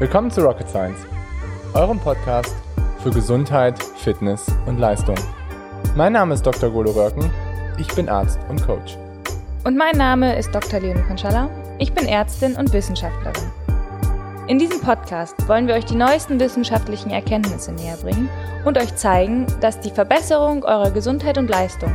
[0.00, 1.00] Willkommen zu Rocket Science,
[1.74, 2.54] eurem Podcast
[3.02, 5.16] für Gesundheit, Fitness und Leistung.
[5.96, 6.70] Mein Name ist Dr.
[6.70, 7.28] Golo Röcken,
[7.78, 8.96] ich bin Arzt und Coach.
[9.64, 10.78] Und mein Name ist Dr.
[10.78, 11.50] Leonie Konschalla,
[11.80, 13.50] ich bin Ärztin und Wissenschaftlerin.
[14.46, 18.28] In diesem Podcast wollen wir euch die neuesten wissenschaftlichen Erkenntnisse näher bringen
[18.64, 21.92] und euch zeigen, dass die Verbesserung eurer Gesundheit und Leistung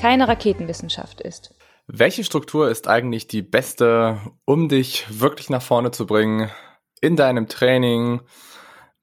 [0.00, 1.54] keine Raketenwissenschaft ist.
[1.86, 6.50] Welche Struktur ist eigentlich die beste, um dich wirklich nach vorne zu bringen
[7.04, 8.22] in deinem Training,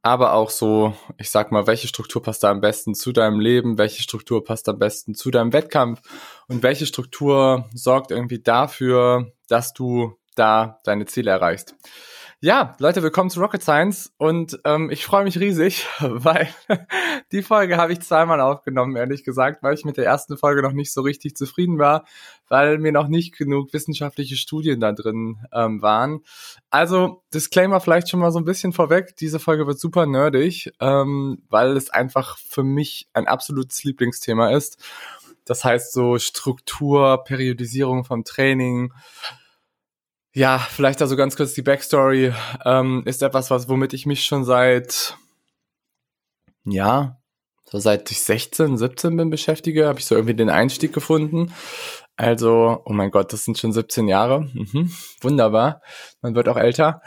[0.01, 3.77] aber auch so, ich sag mal, welche Struktur passt da am besten zu deinem Leben,
[3.77, 6.01] welche Struktur passt am besten zu deinem Wettkampf
[6.47, 11.75] und welche Struktur sorgt irgendwie dafür, dass du da deine Ziele erreichst.
[12.43, 16.49] Ja, Leute, willkommen zu Rocket Science und ähm, ich freue mich riesig, weil
[17.31, 20.71] die Folge habe ich zweimal aufgenommen, ehrlich gesagt, weil ich mit der ersten Folge noch
[20.71, 22.03] nicht so richtig zufrieden war,
[22.47, 26.21] weil mir noch nicht genug wissenschaftliche Studien da drin ähm, waren.
[26.71, 31.43] Also, Disclaimer vielleicht schon mal so ein bisschen vorweg, diese Folge wird super nerdig, ähm,
[31.47, 34.83] weil es einfach für mich ein absolutes Lieblingsthema ist.
[35.45, 38.93] Das heißt so Struktur, Periodisierung vom Training,
[40.33, 42.33] ja, vielleicht also ganz kurz die Backstory
[42.65, 45.17] ähm, ist etwas, was womit ich mich schon seit
[46.63, 47.21] ja
[47.71, 51.53] so seit ich 16, 17 bin beschäftige, habe ich so irgendwie den Einstieg gefunden.
[52.17, 54.41] Also, oh mein Gott, das sind schon 17 Jahre.
[54.53, 55.81] Mhm, wunderbar.
[56.21, 57.01] Man wird auch älter.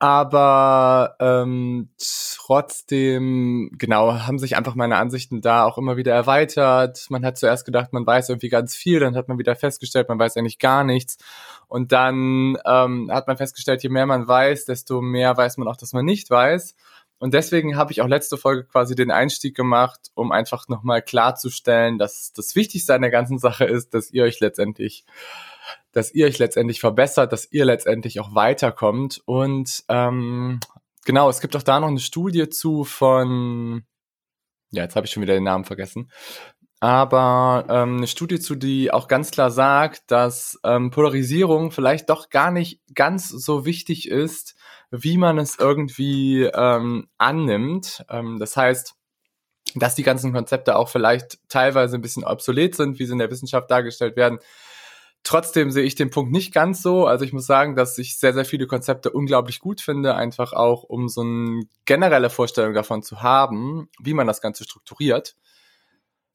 [0.00, 7.06] Aber ähm, trotzdem, genau, haben sich einfach meine Ansichten da auch immer wieder erweitert.
[7.08, 10.18] Man hat zuerst gedacht, man weiß irgendwie ganz viel, dann hat man wieder festgestellt, man
[10.18, 11.18] weiß eigentlich gar nichts.
[11.66, 15.76] Und dann ähm, hat man festgestellt, je mehr man weiß, desto mehr weiß man auch,
[15.76, 16.76] dass man nicht weiß.
[17.18, 21.98] Und deswegen habe ich auch letzte Folge quasi den Einstieg gemacht, um einfach nochmal klarzustellen,
[21.98, 25.04] dass das Wichtigste an der ganzen Sache ist, dass ihr euch letztendlich
[25.92, 29.22] dass ihr euch letztendlich verbessert, dass ihr letztendlich auch weiterkommt.
[29.24, 30.60] Und ähm,
[31.04, 33.84] genau, es gibt auch da noch eine Studie zu von,
[34.70, 36.10] ja, jetzt habe ich schon wieder den Namen vergessen,
[36.80, 42.30] aber ähm, eine Studie zu, die auch ganz klar sagt, dass ähm, Polarisierung vielleicht doch
[42.30, 44.54] gar nicht ganz so wichtig ist,
[44.90, 48.04] wie man es irgendwie ähm, annimmt.
[48.08, 48.94] Ähm, das heißt,
[49.74, 53.30] dass die ganzen Konzepte auch vielleicht teilweise ein bisschen obsolet sind, wie sie in der
[53.30, 54.38] Wissenschaft dargestellt werden,
[55.24, 57.06] Trotzdem sehe ich den Punkt nicht ganz so.
[57.06, 60.84] Also ich muss sagen, dass ich sehr, sehr viele Konzepte unglaublich gut finde, einfach auch
[60.84, 65.36] um so eine generelle Vorstellung davon zu haben, wie man das Ganze strukturiert.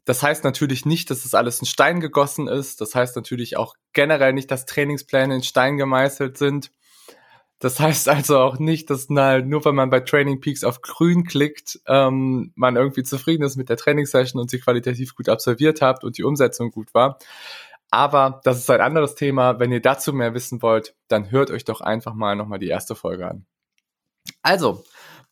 [0.06, 2.82] Das heißt natürlich nicht, dass das alles in Stein gegossen ist.
[2.82, 6.72] Das heißt natürlich auch generell nicht, dass Trainingspläne in Stein gemeißelt sind.
[7.60, 11.24] Das heißt also auch nicht, dass na, nur wenn man bei Training Peaks auf grün
[11.24, 16.04] klickt, ähm, man irgendwie zufrieden ist mit der Trainingssession und sie qualitativ gut absolviert habt
[16.04, 17.20] und die Umsetzung gut war.
[17.90, 19.60] Aber das ist ein anderes Thema.
[19.60, 22.96] Wenn ihr dazu mehr wissen wollt, dann hört euch doch einfach mal nochmal die erste
[22.96, 23.46] Folge an.
[24.42, 24.84] Also,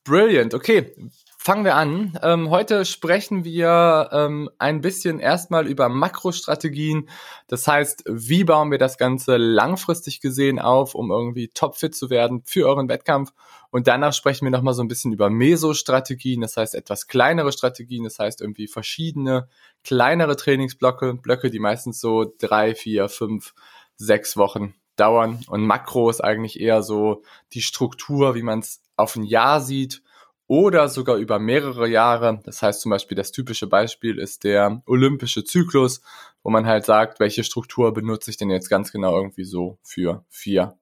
[0.06, 0.54] brilliant.
[0.54, 0.96] Okay,
[1.44, 2.20] Fangen wir an.
[2.22, 7.10] Ähm, heute sprechen wir ähm, ein bisschen erstmal über Makrostrategien.
[7.48, 12.44] Das heißt, wie bauen wir das Ganze langfristig gesehen auf, um irgendwie topfit zu werden
[12.46, 13.34] für euren Wettkampf.
[13.72, 18.04] Und danach sprechen wir nochmal so ein bisschen über Mesostrategien, das heißt etwas kleinere Strategien,
[18.04, 19.50] das heißt irgendwie verschiedene
[19.84, 23.56] kleinere Trainingsblöcke, Blöcke, die meistens so drei, vier, fünf,
[23.96, 25.44] sechs Wochen dauern.
[25.48, 27.24] Und Makro ist eigentlich eher so
[27.54, 30.04] die Struktur, wie man es auf ein Jahr sieht
[30.52, 32.42] oder sogar über mehrere Jahre.
[32.44, 36.02] Das heißt zum Beispiel, das typische Beispiel ist der olympische Zyklus,
[36.44, 40.26] wo man halt sagt, welche Struktur benutze ich denn jetzt ganz genau irgendwie so für
[40.28, 40.78] vier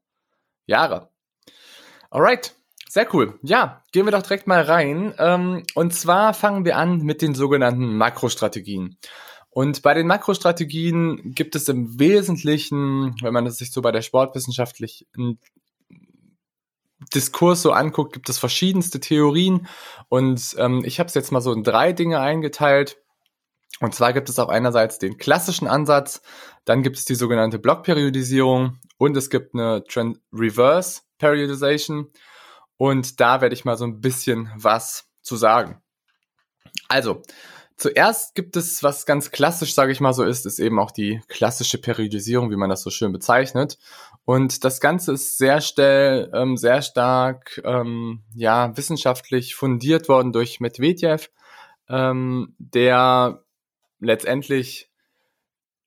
[0.66, 1.12] Jahre.
[2.10, 2.56] Alright,
[2.90, 3.38] sehr cool.
[3.44, 5.14] Ja, gehen wir doch direkt mal rein.
[5.20, 8.98] Ähm, und zwar fangen wir an mit den sogenannten Makrostrategien.
[9.52, 14.02] Und bei den Makrostrategien gibt es im Wesentlichen, wenn man es sich so bei der
[14.02, 15.40] sportwissenschaftlichen
[17.14, 19.68] Diskurs so anguckt, gibt es verschiedenste Theorien
[20.10, 22.98] und ähm, ich habe es jetzt mal so in drei Dinge eingeteilt.
[23.82, 26.22] Und zwar gibt es auch einerseits den klassischen Ansatz,
[26.66, 32.12] dann gibt es die sogenannte Blockperiodisierung und es gibt eine Trend Reverse Periodization
[32.78, 35.82] und da werde ich mal so ein bisschen was zu sagen.
[36.88, 37.22] Also,
[37.80, 41.22] zuerst gibt es, was ganz klassisch, sage ich mal so ist, ist eben auch die
[41.28, 43.80] klassische Periodisierung, wie man das so schön bezeichnet.
[44.26, 50.60] Und das Ganze ist sehr schnell, ähm, sehr stark, ähm, ja, wissenschaftlich fundiert worden durch
[50.60, 51.32] Medvedev,
[51.88, 53.44] ähm, der
[54.00, 54.92] letztendlich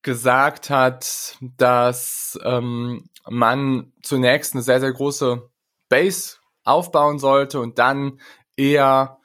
[0.00, 5.48] gesagt hat, dass ähm, man zunächst eine sehr, sehr große
[5.88, 8.18] Base aufbauen sollte und dann
[8.56, 9.18] eher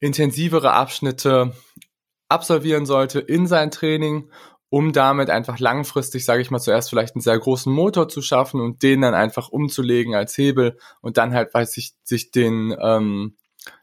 [0.00, 1.54] intensivere Abschnitte
[2.28, 4.30] absolvieren sollte in sein Training
[4.74, 8.60] um damit einfach langfristig, sage ich mal, zuerst vielleicht einen sehr großen Motor zu schaffen
[8.60, 13.36] und den dann einfach umzulegen als Hebel und dann halt weiß ich, sich den ähm,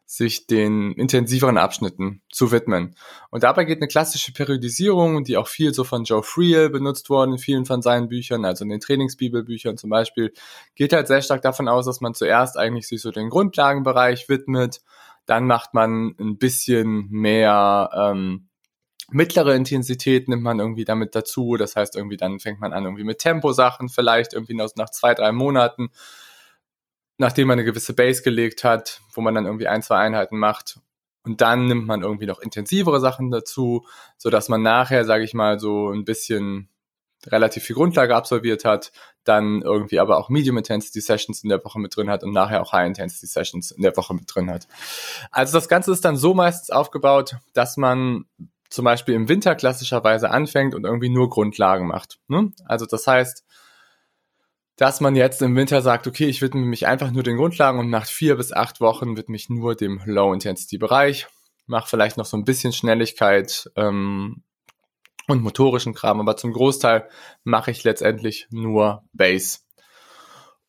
[0.05, 2.97] sich den intensiveren Abschnitten zu widmen.
[3.29, 7.31] Und dabei geht eine klassische Periodisierung, die auch viel so von Joe Friel benutzt worden
[7.31, 10.33] in vielen von seinen Büchern, also in den Trainingsbibelbüchern zum Beispiel,
[10.75, 14.81] geht halt sehr stark davon aus, dass man zuerst eigentlich sich so den Grundlagenbereich widmet,
[15.31, 18.49] dann macht man ein bisschen mehr ähm,
[19.09, 21.57] mittlere Intensität nimmt man irgendwie damit dazu.
[21.57, 25.31] Das heißt, irgendwie dann fängt man an irgendwie mit Temposachen, vielleicht irgendwie nach zwei, drei
[25.31, 25.89] Monaten
[27.21, 30.79] nachdem man eine gewisse Base gelegt hat, wo man dann irgendwie ein, zwei Einheiten macht.
[31.23, 33.85] Und dann nimmt man irgendwie noch intensivere Sachen dazu,
[34.17, 36.67] so dass man nachher, sage ich mal, so ein bisschen
[37.27, 38.91] relativ viel Grundlage absolviert hat,
[39.23, 42.61] dann irgendwie aber auch Medium Intensity Sessions in der Woche mit drin hat und nachher
[42.61, 44.67] auch High Intensity Sessions in der Woche mit drin hat.
[45.31, 48.25] Also das Ganze ist dann so meistens aufgebaut, dass man
[48.69, 52.19] zum Beispiel im Winter klassischerweise anfängt und irgendwie nur Grundlagen macht.
[52.27, 52.51] Ne?
[52.65, 53.43] Also das heißt,
[54.77, 57.89] dass man jetzt im Winter sagt, okay, ich widme mich einfach nur den Grundlagen und
[57.89, 61.27] nach vier bis acht Wochen widme ich nur dem Low-Intensity-Bereich,
[61.67, 64.41] mache vielleicht noch so ein bisschen Schnelligkeit ähm,
[65.31, 67.07] und motorischen Kram, aber zum Großteil
[67.43, 69.59] mache ich letztendlich nur Base.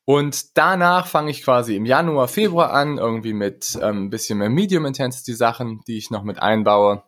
[0.04, 4.50] Und danach fange ich quasi im Januar, Februar an, irgendwie mit ähm, ein bisschen mehr
[4.50, 7.04] Medium Intensity Sachen, die ich noch mit einbaue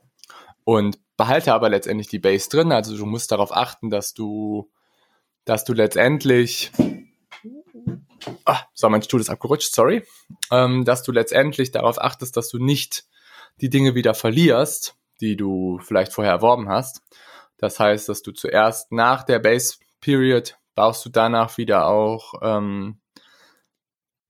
[0.65, 2.73] und behalte aber letztendlich die Base drin.
[2.73, 4.71] Also du musst darauf achten, dass du,
[5.45, 6.73] dass du letztendlich
[8.45, 10.05] ah, so, mein Stuhl ist abgerutscht, sorry,
[10.51, 13.05] ähm, dass du letztendlich darauf achtest, dass du nicht
[13.61, 17.03] die Dinge wieder verlierst, die du vielleicht vorher erworben hast.
[17.59, 23.01] Das heißt, dass du zuerst nach der Base Period baust du danach wieder auch, ähm,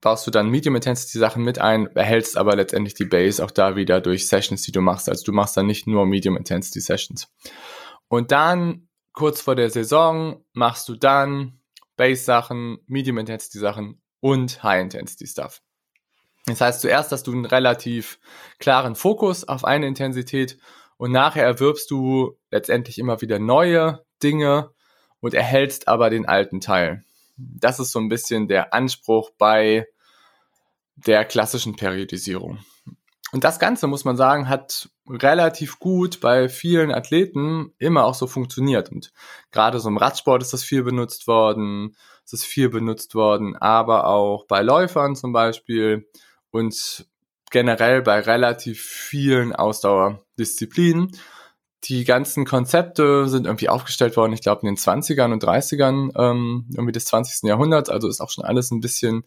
[0.00, 3.74] baust du dann Medium Intensity Sachen mit ein, erhältst aber letztendlich die Base auch da
[3.74, 5.08] wieder durch Sessions, die du machst.
[5.08, 7.32] Also du machst dann nicht nur Medium Intensity Sessions.
[8.08, 11.60] Und dann kurz vor der Saison machst du dann
[11.96, 15.62] Base-Sachen, Medium-Intensity-Sachen und High-Intensity-Stuff.
[16.46, 18.18] Das heißt zuerst hast du einen relativ
[18.58, 20.58] klaren Fokus auf eine Intensität
[20.96, 24.70] und nachher erwirbst du letztendlich immer wieder neue Dinge
[25.20, 27.02] und erhältst aber den alten Teil.
[27.36, 29.86] Das ist so ein bisschen der Anspruch bei
[30.96, 32.58] der klassischen Periodisierung.
[33.32, 38.28] Und das Ganze, muss man sagen, hat relativ gut bei vielen Athleten immer auch so
[38.28, 38.92] funktioniert.
[38.92, 39.12] Und
[39.50, 41.96] gerade so im Radsport ist das viel benutzt worden,
[42.30, 46.08] ist viel benutzt worden, aber auch bei Läufern zum Beispiel
[46.50, 47.06] und
[47.54, 51.16] generell bei relativ vielen Ausdauerdisziplinen.
[51.84, 56.66] Die ganzen Konzepte sind irgendwie aufgestellt worden, ich glaube, in den 20ern und 30ern ähm,
[56.72, 57.48] irgendwie des 20.
[57.48, 59.22] Jahrhunderts, also ist auch schon alles ein bisschen,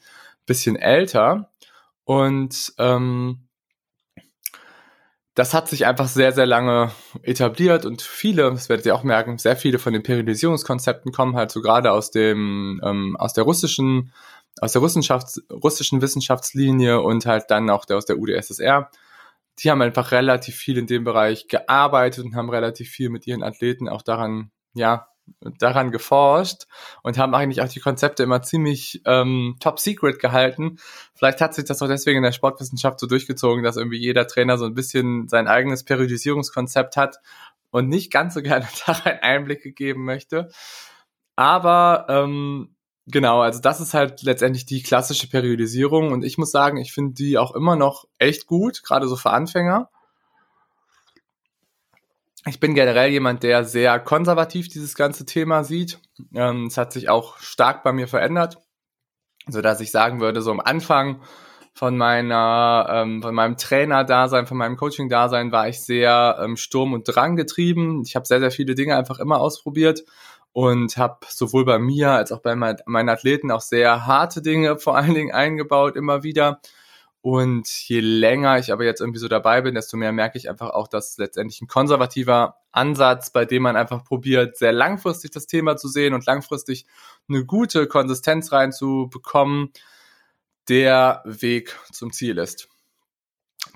[0.45, 1.51] bisschen älter.
[2.03, 3.47] Und ähm,
[5.33, 6.91] das hat sich einfach sehr, sehr lange
[7.21, 11.51] etabliert und viele, das werdet ihr auch merken, sehr viele von den Periodisierungskonzepten kommen halt
[11.51, 14.11] so gerade aus dem, ähm, aus der russischen,
[14.61, 18.89] aus der Wissenschafts-, russischen Wissenschaftslinie und halt dann auch der aus der UdSSR.
[19.59, 23.43] Die haben einfach relativ viel in dem Bereich gearbeitet und haben relativ viel mit ihren
[23.43, 25.07] Athleten auch daran, ja,
[25.41, 26.67] daran geforscht
[27.03, 30.77] und haben eigentlich auch die Konzepte immer ziemlich ähm, top secret gehalten.
[31.15, 34.57] Vielleicht hat sich das auch deswegen in der Sportwissenschaft so durchgezogen, dass irgendwie jeder Trainer
[34.57, 37.17] so ein bisschen sein eigenes Periodisierungskonzept hat
[37.71, 40.49] und nicht ganz so gerne darin Einblicke geben möchte.
[41.35, 42.75] Aber ähm,
[43.07, 47.13] genau, also das ist halt letztendlich die klassische Periodisierung und ich muss sagen, ich finde
[47.13, 49.89] die auch immer noch echt gut, gerade so für Anfänger
[52.47, 55.99] ich bin generell jemand, der sehr konservativ dieses ganze Thema sieht.
[56.33, 58.57] Ähm, es hat sich auch stark bei mir verändert,
[59.47, 61.21] so dass ich sagen würde, so am Anfang
[61.73, 67.03] von meiner, ähm, von meinem Trainer-Dasein, von meinem Coaching-Dasein war ich sehr ähm, Sturm- und
[67.03, 68.01] Drang getrieben.
[68.03, 70.03] Ich habe sehr, sehr viele Dinge einfach immer ausprobiert
[70.57, 74.97] und habe sowohl bei mir als auch bei meinen Athleten auch sehr harte Dinge vor
[74.97, 76.61] allen Dingen eingebaut, immer wieder.
[77.21, 80.71] Und je länger ich aber jetzt irgendwie so dabei bin, desto mehr merke ich einfach
[80.71, 85.77] auch, dass letztendlich ein konservativer Ansatz, bei dem man einfach probiert, sehr langfristig das Thema
[85.77, 86.87] zu sehen und langfristig
[87.29, 89.71] eine gute Konsistenz reinzubekommen,
[90.69, 92.67] der Weg zum Ziel ist.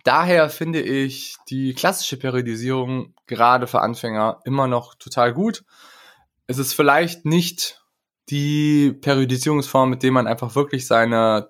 [0.03, 5.63] Daher finde ich die klassische Periodisierung gerade für Anfänger immer noch total gut.
[6.51, 7.81] Es ist vielleicht nicht
[8.27, 11.49] die Periodisierungsform, mit der man einfach wirklich seine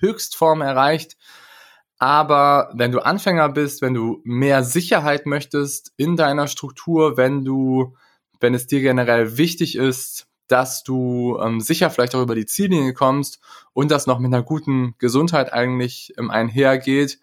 [0.00, 1.16] Höchstform erreicht.
[1.98, 7.96] Aber wenn du Anfänger bist, wenn du mehr Sicherheit möchtest in deiner Struktur, wenn du,
[8.38, 12.92] wenn es dir generell wichtig ist, dass du ähm, sicher vielleicht auch über die Ziellinie
[12.92, 13.40] kommst
[13.72, 17.18] und das noch mit einer guten Gesundheit eigentlich ähm, einhergeht,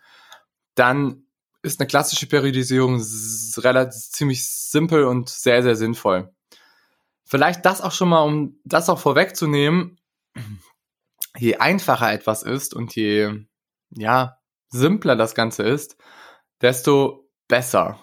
[0.74, 1.26] dann
[1.62, 3.00] ist eine klassische Periodisierung
[3.58, 6.34] relativ ziemlich simpel und sehr, sehr sinnvoll.
[7.32, 9.98] Vielleicht das auch schon mal, um das auch vorwegzunehmen,
[11.38, 13.46] je einfacher etwas ist und je,
[13.90, 15.96] ja, simpler das Ganze ist,
[16.60, 17.98] desto besser.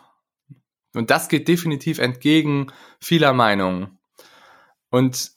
[0.94, 3.98] Und das geht definitiv entgegen vieler Meinungen.
[4.88, 5.32] Und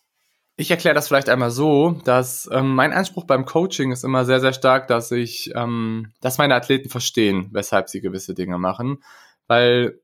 [0.55, 4.39] ich erkläre das vielleicht einmal so, dass ähm, mein Anspruch beim Coaching ist immer sehr,
[4.39, 9.03] sehr stark, dass ich, ähm, dass meine Athleten verstehen, weshalb sie gewisse Dinge machen,
[9.48, 10.00] weil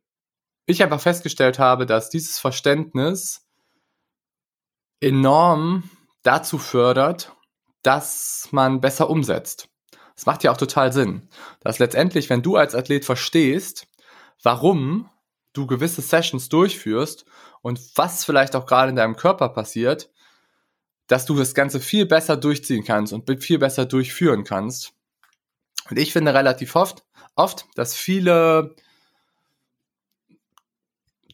[0.65, 3.46] ich einfach festgestellt habe, dass dieses Verständnis
[4.99, 5.89] enorm
[6.23, 7.33] dazu fördert,
[7.83, 9.69] dass man besser umsetzt.
[10.15, 11.29] Das macht ja auch total Sinn,
[11.61, 13.87] dass letztendlich, wenn du als Athlet verstehst,
[14.41, 15.09] warum
[15.53, 17.25] du gewisse Sessions durchführst
[17.61, 20.09] und was vielleicht auch gerade in deinem Körper passiert,
[21.07, 24.93] dass du das Ganze viel besser durchziehen kannst und viel besser durchführen kannst.
[25.89, 28.75] Und ich finde relativ oft, oft, dass viele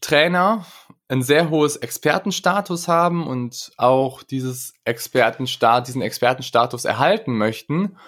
[0.00, 0.64] Trainer
[1.08, 7.98] ein sehr hohes Expertenstatus haben und auch dieses Expertenstat, diesen Expertenstatus erhalten möchten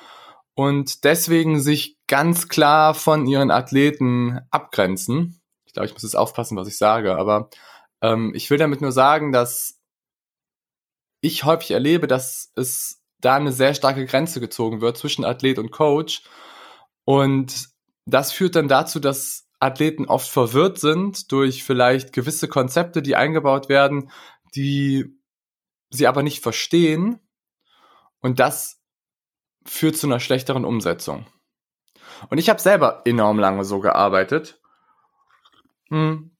[0.54, 5.42] und deswegen sich ganz klar von ihren Athleten abgrenzen.
[5.66, 7.50] Ich glaube, ich muss jetzt aufpassen, was ich sage, aber
[8.00, 9.78] ähm, ich will damit nur sagen, dass
[11.20, 15.70] ich häufig erlebe, dass es da eine sehr starke Grenze gezogen wird zwischen Athlet und
[15.70, 16.22] Coach.
[17.04, 17.68] Und
[18.06, 23.68] das führt dann dazu, dass Athleten oft verwirrt sind durch vielleicht gewisse Konzepte, die eingebaut
[23.68, 24.10] werden,
[24.54, 25.16] die
[25.90, 27.20] sie aber nicht verstehen.
[28.20, 28.80] Und das
[29.64, 31.26] führt zu einer schlechteren Umsetzung.
[32.30, 34.60] Und ich habe selber enorm lange so gearbeitet.
[35.88, 36.32] Hm.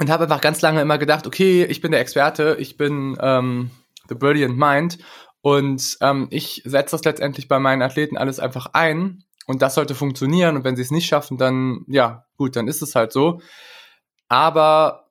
[0.00, 3.70] Und habe einfach ganz lange immer gedacht, okay, ich bin der Experte, ich bin ähm,
[4.08, 4.98] The Brilliant Mind
[5.40, 9.94] und ähm, ich setze das letztendlich bei meinen Athleten alles einfach ein und das sollte
[9.94, 13.40] funktionieren und wenn sie es nicht schaffen, dann ja, gut, dann ist es halt so.
[14.28, 15.08] Aber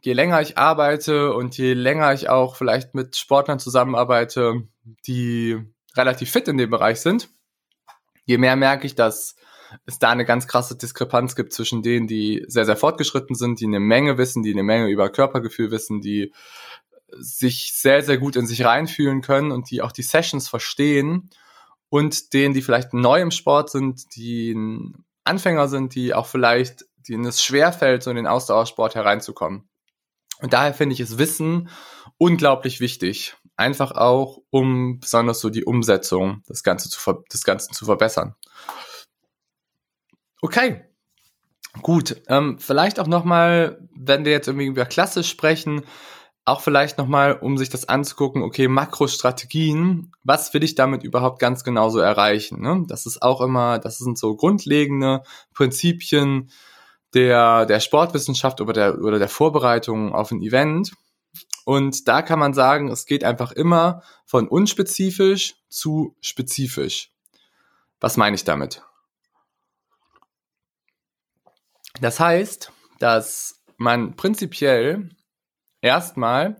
[0.00, 4.62] je länger ich arbeite und je länger ich auch vielleicht mit Sportlern zusammenarbeite,
[5.06, 5.60] die
[5.94, 7.28] relativ fit in dem Bereich sind,
[8.24, 9.36] je mehr merke ich, dass
[9.84, 13.66] es da eine ganz krasse Diskrepanz gibt zwischen denen, die sehr, sehr fortgeschritten sind, die
[13.66, 16.32] eine Menge wissen, die eine Menge über Körpergefühl wissen, die
[17.18, 21.28] sich sehr, sehr gut in sich reinfühlen können und die auch die Sessions verstehen
[21.94, 24.56] und denen, die vielleicht neu im Sport sind, die
[25.22, 29.68] Anfänger sind, die auch vielleicht, denen es schwerfällt, so in den Ausdauersport hereinzukommen.
[30.40, 31.68] Und daher finde ich es Wissen
[32.18, 33.36] unglaublich wichtig.
[33.54, 36.98] Einfach auch, um besonders so die Umsetzung des, Ganze zu,
[37.32, 38.34] des Ganzen zu verbessern.
[40.42, 40.82] Okay.
[41.80, 45.84] Gut, ähm, vielleicht auch nochmal, wenn wir jetzt irgendwie über klassisch sprechen,
[46.44, 51.64] auch vielleicht nochmal, um sich das anzugucken, okay, Makrostrategien, was will ich damit überhaupt ganz
[51.64, 52.60] genauso erreichen?
[52.60, 52.84] Ne?
[52.86, 55.22] Das ist auch immer, das sind so grundlegende
[55.54, 56.50] Prinzipien
[57.14, 60.92] der, der Sportwissenschaft oder der, oder der Vorbereitung auf ein Event.
[61.64, 67.10] Und da kann man sagen, es geht einfach immer von unspezifisch zu spezifisch.
[68.00, 68.82] Was meine ich damit?
[72.02, 75.08] Das heißt, dass man prinzipiell
[75.84, 76.56] erstmal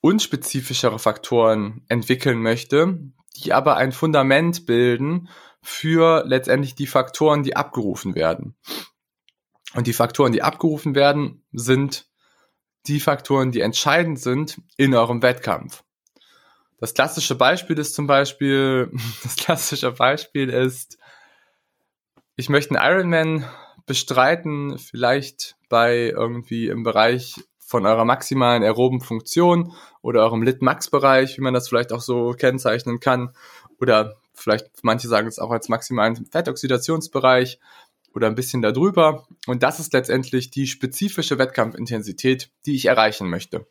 [0.00, 2.98] unspezifischere Faktoren entwickeln möchte,
[3.36, 5.28] die aber ein Fundament bilden
[5.62, 8.56] für letztendlich die Faktoren, die abgerufen werden.
[9.74, 12.06] Und die Faktoren, die abgerufen werden, sind
[12.86, 15.84] die Faktoren, die entscheidend sind in eurem Wettkampf.
[16.78, 18.90] Das klassische Beispiel ist zum Beispiel,
[19.22, 20.98] das klassische Beispiel ist,
[22.34, 23.48] ich möchte einen Ironman
[23.86, 27.36] bestreiten, vielleicht bei irgendwie im Bereich
[27.72, 33.00] von eurer maximalen aeroben Funktion oder eurem Lit-Max-Bereich, wie man das vielleicht auch so kennzeichnen
[33.00, 33.30] kann.
[33.80, 37.58] Oder vielleicht, manche sagen es auch als maximalen Fettoxidationsbereich
[38.14, 39.26] oder ein bisschen darüber.
[39.46, 43.66] Und das ist letztendlich die spezifische Wettkampfintensität, die ich erreichen möchte.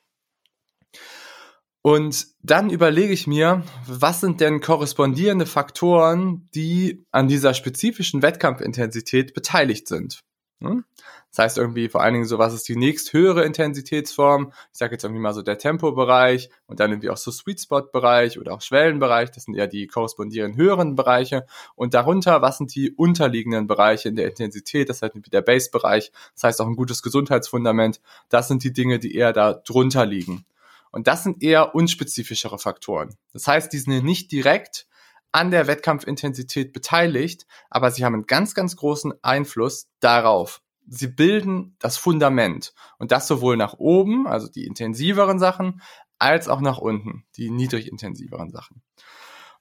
[1.83, 9.35] Und dann überlege ich mir, was sind denn korrespondierende Faktoren, die an dieser spezifischen Wettkampfintensität
[9.35, 10.21] beteiligt sind.
[10.61, 10.85] Hm?
[11.31, 14.51] Das heißt irgendwie vor allen Dingen so, was ist die nächst höhere Intensitätsform?
[14.71, 17.81] Ich sage jetzt irgendwie mal so der Tempobereich und dann irgendwie auch so Sweet Spot
[17.81, 19.31] Bereich oder auch Schwellenbereich.
[19.31, 21.45] Das sind eher die korrespondierenden höheren Bereiche.
[21.75, 24.89] Und darunter, was sind die unterliegenden Bereiche in der Intensität?
[24.89, 26.11] Das heißt irgendwie der Base Bereich.
[26.33, 28.01] Das heißt auch ein gutes Gesundheitsfundament.
[28.29, 30.45] Das sind die Dinge, die eher da drunter liegen.
[30.91, 33.15] Und das sind eher unspezifischere Faktoren.
[33.31, 34.85] Das heißt, die sind nicht direkt
[35.31, 40.61] an der Wettkampfintensität beteiligt, aber sie haben einen ganz, ganz großen Einfluss darauf.
[40.87, 45.81] Sie bilden das Fundament und das sowohl nach oben, also die intensiveren Sachen,
[46.19, 48.83] als auch nach unten, die niedrig intensiveren Sachen.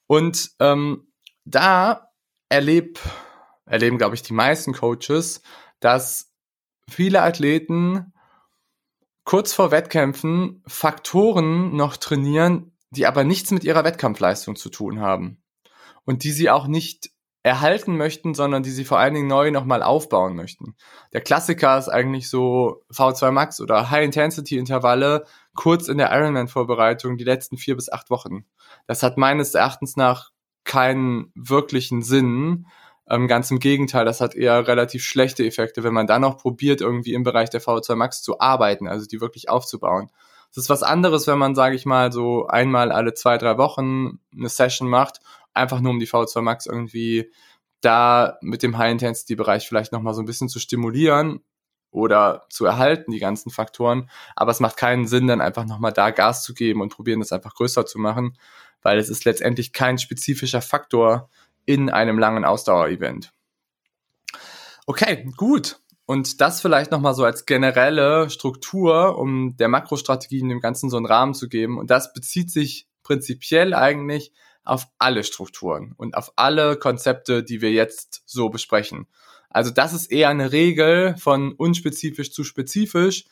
[0.06, 1.12] Und ähm,
[1.44, 2.10] da
[2.48, 2.98] erleb,
[3.64, 5.42] erleben, glaube ich, die meisten Coaches,
[5.78, 6.32] dass
[6.88, 8.12] viele Athleten
[9.24, 15.40] kurz vor Wettkämpfen Faktoren noch trainieren, die aber nichts mit ihrer Wettkampfleistung zu tun haben.
[16.04, 17.10] Und die sie auch nicht
[17.42, 20.76] erhalten möchten, sondern die sie vor allen Dingen neu nochmal aufbauen möchten.
[21.12, 27.56] Der Klassiker ist eigentlich so V2 Max oder High-Intensity-Intervalle kurz in der Ironman-Vorbereitung die letzten
[27.56, 28.44] vier bis acht Wochen.
[28.86, 30.30] Das hat meines Erachtens nach
[30.64, 32.66] keinen wirklichen Sinn.
[33.08, 36.82] Ähm, ganz im Gegenteil, das hat eher relativ schlechte Effekte, wenn man dann noch probiert,
[36.82, 40.10] irgendwie im Bereich der V2 Max zu arbeiten, also die wirklich aufzubauen.
[40.54, 44.18] Das ist was anderes, wenn man, sage ich mal, so einmal alle zwei, drei Wochen
[44.36, 45.20] eine Session macht
[45.54, 47.30] einfach nur um die V2 Max irgendwie
[47.80, 51.40] da mit dem High-Intensity-Bereich vielleicht nochmal so ein bisschen zu stimulieren
[51.90, 54.10] oder zu erhalten, die ganzen Faktoren.
[54.36, 57.32] Aber es macht keinen Sinn, dann einfach nochmal da Gas zu geben und probieren, das
[57.32, 58.36] einfach größer zu machen,
[58.82, 61.28] weil es ist letztendlich kein spezifischer Faktor
[61.64, 63.32] in einem langen Ausdauer-Event.
[64.86, 65.80] Okay, gut.
[66.06, 70.96] Und das vielleicht nochmal so als generelle Struktur, um der Makrostrategie in dem Ganzen so
[70.96, 71.78] einen Rahmen zu geben.
[71.78, 74.32] Und das bezieht sich prinzipiell eigentlich
[74.64, 79.06] auf alle Strukturen und auf alle Konzepte, die wir jetzt so besprechen.
[79.48, 83.24] Also das ist eher eine Regel von unspezifisch zu spezifisch,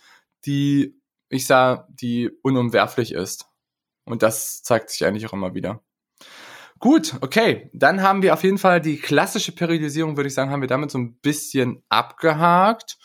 [0.47, 3.47] die, ich sah, die unumwerflich ist.
[4.05, 5.83] Und das zeigt sich eigentlich auch immer wieder.
[6.81, 7.71] Gut, okay.
[7.73, 10.91] Dann haben wir auf jeden Fall die klassische Periodisierung, würde ich sagen, haben wir damit
[10.91, 12.99] so ein bisschen abgehakt.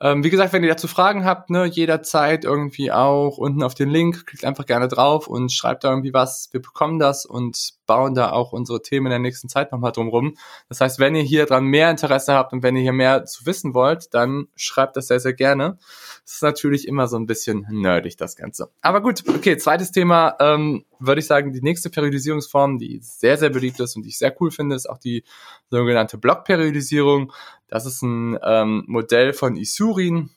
[0.00, 3.88] Ähm, wie gesagt, wenn ihr dazu Fragen habt, ne, jederzeit irgendwie auch unten auf den
[3.88, 6.48] Link, klickt einfach gerne drauf und schreibt da irgendwie was.
[6.52, 10.08] Wir bekommen das und bauen da auch unsere Themen in der nächsten Zeit nochmal drum
[10.08, 10.34] rum.
[10.68, 13.46] Das heißt, wenn ihr hier dran mehr Interesse habt und wenn ihr hier mehr zu
[13.46, 15.78] wissen wollt, dann schreibt das sehr, sehr gerne.
[16.24, 18.70] Das ist natürlich immer so ein bisschen nerdig, das Ganze.
[18.80, 23.50] Aber gut, okay, zweites Thema, ähm, würde ich sagen, die nächste Periodisierungsform, die sehr, sehr
[23.50, 25.24] beliebt ist und die ich sehr cool finde, ist auch die
[25.70, 27.32] sogenannte Blockperiodisierung.
[27.68, 30.30] Das ist ein ähm, Modell von Isurin,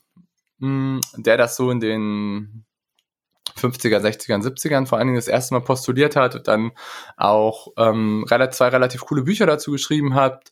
[0.60, 2.66] mh, der das so in den
[3.58, 6.72] 50er, 60er, 70ern vor allen Dingen das erste Mal postuliert hat und dann
[7.18, 10.52] auch ähm, zwei relativ coole Bücher dazu geschrieben hat,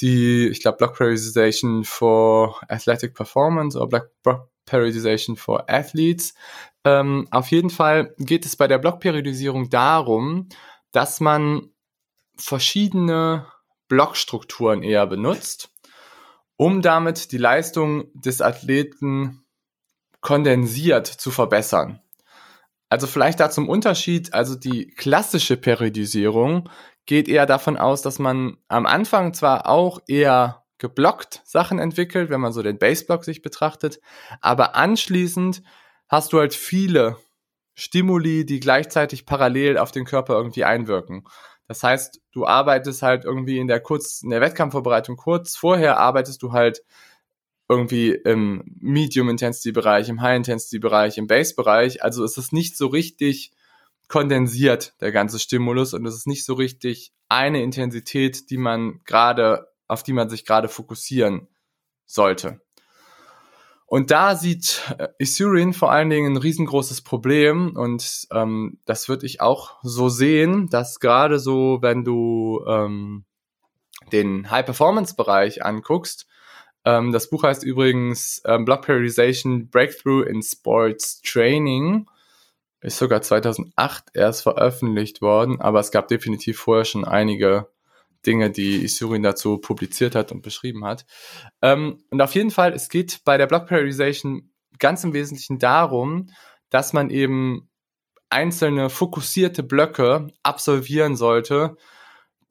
[0.00, 6.34] die, ich glaube, Block Periodization for Athletic Performance oder Block, Block Periodization for Athletes.
[6.84, 10.48] Ähm, auf jeden Fall geht es bei der Blockperiodisierung darum,
[10.92, 11.70] dass man
[12.36, 13.46] verschiedene
[13.88, 15.70] Blockstrukturen eher benutzt,
[16.56, 19.44] um damit die Leistung des Athleten
[20.20, 22.00] kondensiert zu verbessern.
[22.94, 26.70] Also vielleicht da zum Unterschied, also die klassische Periodisierung
[27.06, 32.40] geht eher davon aus, dass man am Anfang zwar auch eher geblockt Sachen entwickelt, wenn
[32.40, 33.98] man so den Baseblock sich betrachtet,
[34.40, 35.64] aber anschließend
[36.08, 37.16] hast du halt viele
[37.74, 41.24] Stimuli, die gleichzeitig parallel auf den Körper irgendwie einwirken.
[41.66, 46.44] Das heißt, du arbeitest halt irgendwie in der kurz, in der Wettkampfvorbereitung kurz vorher arbeitest
[46.44, 46.84] du halt
[47.68, 52.02] irgendwie im Medium-Intensity-Bereich, im High-Intensity-Bereich, im Base-Bereich.
[52.02, 53.52] Also es ist nicht so richtig
[54.08, 59.68] kondensiert, der ganze Stimulus, und es ist nicht so richtig eine Intensität, die man gerade,
[59.88, 61.48] auf die man sich gerade fokussieren
[62.04, 62.60] sollte.
[63.86, 69.26] Und da sieht äh, Isurin vor allen Dingen ein riesengroßes Problem und ähm, das würde
[69.26, 73.24] ich auch so sehen, dass gerade so, wenn du ähm,
[74.10, 76.26] den High-Performance-Bereich anguckst,
[76.84, 82.06] ähm, das Buch heißt übrigens ähm, Block Periodization Breakthrough in Sports Training.
[82.80, 87.68] Ist sogar 2008 erst veröffentlicht worden, aber es gab definitiv vorher schon einige
[88.26, 91.06] Dinge, die Isurin dazu publiziert hat und beschrieben hat.
[91.62, 96.28] Ähm, und auf jeden Fall, es geht bei der Block Periodization ganz im Wesentlichen darum,
[96.68, 97.70] dass man eben
[98.28, 101.76] einzelne fokussierte Blöcke absolvieren sollte,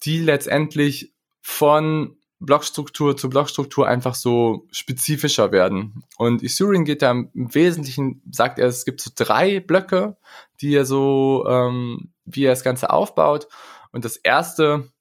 [0.04, 6.03] die letztendlich von Blockstruktur zu Blockstruktur einfach so spezifischer werden.
[6.17, 10.17] Und Isurin geht da im Wesentlichen, sagt er, es gibt so drei Blöcke,
[10.62, 13.47] die er so, ähm, wie er das Ganze aufbaut.
[13.91, 14.91] Und das erste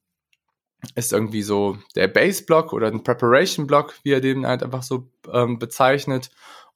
[0.95, 5.59] ist irgendwie so der Base-Block oder ein Preparation-Block, wie er den halt einfach so ähm,
[5.59, 6.31] bezeichnet.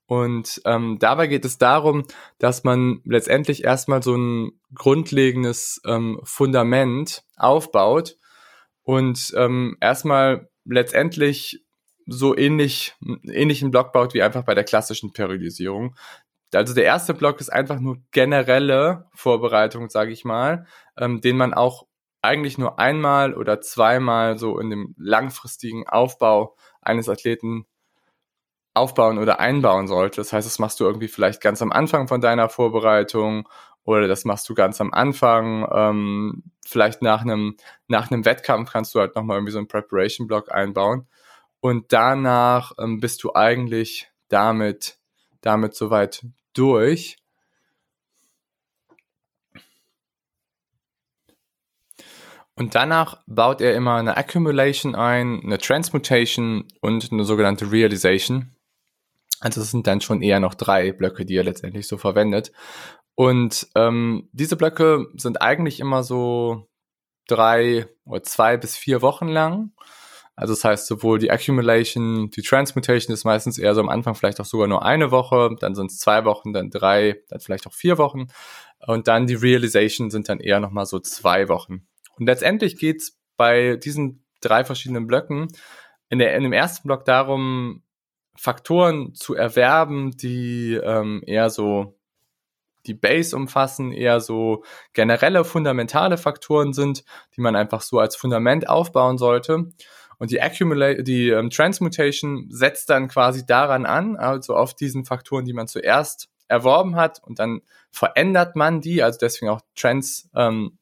[0.07, 2.05] Und ähm, dabei geht es darum,
[2.39, 8.17] dass man letztendlich erstmal so ein grundlegendes ähm, Fundament aufbaut
[8.85, 11.65] und ähm, erstmal letztendlich
[12.07, 15.97] so ähnlich, ähnlichen Block baut wie einfach bei der klassischen Periodisierung.
[16.55, 21.53] Also der erste Block ist einfach nur generelle Vorbereitung, sage ich mal, ähm, den man
[21.53, 21.87] auch
[22.23, 27.67] eigentlich nur einmal oder zweimal so in dem langfristigen Aufbau eines Athleten
[28.75, 30.21] aufbauen oder einbauen sollte.
[30.21, 33.49] Das heißt, das machst du irgendwie vielleicht ganz am Anfang von deiner Vorbereitung
[33.87, 35.67] oder das machst du ganz am Anfang.
[35.73, 37.57] Ähm, vielleicht nach einem
[37.89, 41.07] nach einem Wettkampf kannst du halt nochmal irgendwie so einen Preparation Block einbauen
[41.61, 44.99] und danach ähm, bist du eigentlich damit
[45.41, 47.17] damit soweit durch.
[52.59, 58.57] Und danach baut er immer eine Accumulation ein, eine Transmutation und eine sogenannte Realization.
[59.41, 62.53] Also es sind dann schon eher noch drei Blöcke, die er letztendlich so verwendet.
[63.17, 66.69] Und ähm, diese Blöcke sind eigentlich immer so
[67.27, 69.73] drei oder zwei bis vier Wochen lang.
[70.37, 74.39] Also das heißt, sowohl die Accumulation, die Transmutation ist meistens eher so am Anfang vielleicht
[74.39, 77.73] auch sogar nur eine Woche, dann sind es zwei Wochen, dann drei, dann vielleicht auch
[77.73, 78.27] vier Wochen.
[78.87, 81.87] Und dann die Realization sind dann eher nochmal so zwei Wochen.
[82.19, 85.49] Und letztendlich geht's bei diesen drei verschiedenen Blöcken
[86.11, 87.83] in, der, in dem ersten Block darum,
[88.37, 91.99] Faktoren zu erwerben, die ähm, eher so
[92.87, 97.05] die Base umfassen, eher so generelle fundamentale Faktoren sind,
[97.37, 99.73] die man einfach so als Fundament aufbauen sollte.
[100.19, 100.41] Und die
[101.03, 106.31] die ähm, Transmutation setzt dann quasi daran an, also auf diesen Faktoren, die man zuerst
[106.49, 110.79] erworben hat und dann verändert man die, also deswegen auch Trans, ähm,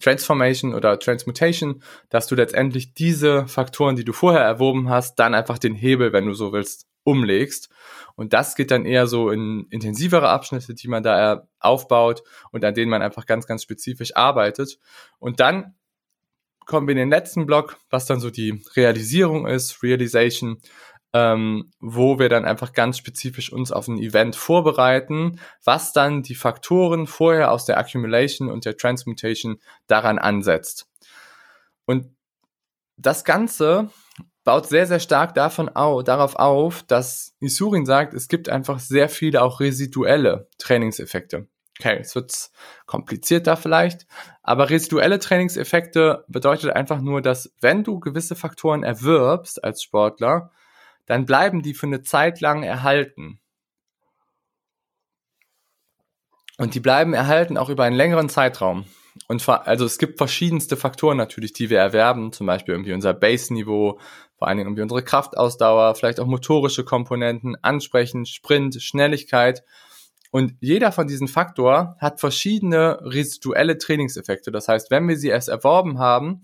[0.00, 5.58] Transformation oder Transmutation, dass du letztendlich diese Faktoren, die du vorher erworben hast, dann einfach
[5.58, 7.70] den Hebel, wenn du so willst, umlegst.
[8.14, 12.74] Und das geht dann eher so in intensivere Abschnitte, die man da aufbaut und an
[12.74, 14.78] denen man einfach ganz, ganz spezifisch arbeitet.
[15.18, 15.74] Und dann
[16.66, 20.58] kommen wir in den letzten Block, was dann so die Realisierung ist, Realization,
[21.14, 26.34] ähm, wo wir dann einfach ganz spezifisch uns auf ein Event vorbereiten, was dann die
[26.34, 30.86] Faktoren vorher aus der Accumulation und der Transmutation daran ansetzt.
[31.86, 32.14] Und
[32.96, 33.90] das Ganze
[34.48, 39.10] baut sehr, sehr stark davon au darauf auf, dass Isurin sagt, es gibt einfach sehr
[39.10, 41.48] viele auch residuelle Trainingseffekte.
[41.78, 42.50] Okay, es wird
[42.86, 44.06] komplizierter vielleicht,
[44.42, 50.50] aber residuelle Trainingseffekte bedeutet einfach nur, dass wenn du gewisse Faktoren erwirbst als Sportler,
[51.04, 53.40] dann bleiben die für eine Zeit lang erhalten.
[56.56, 58.86] Und die bleiben erhalten auch über einen längeren Zeitraum.
[59.26, 63.98] Und also es gibt verschiedenste Faktoren natürlich, die wir erwerben, zum Beispiel irgendwie unser Base-Niveau,
[64.36, 69.64] vor allen Dingen irgendwie unsere Kraftausdauer, vielleicht auch motorische Komponenten, Ansprechen, Sprint, Schnelligkeit.
[70.30, 74.52] Und jeder von diesen Faktoren hat verschiedene residuelle Trainingseffekte.
[74.52, 76.42] Das heißt, wenn wir sie erst erworben haben,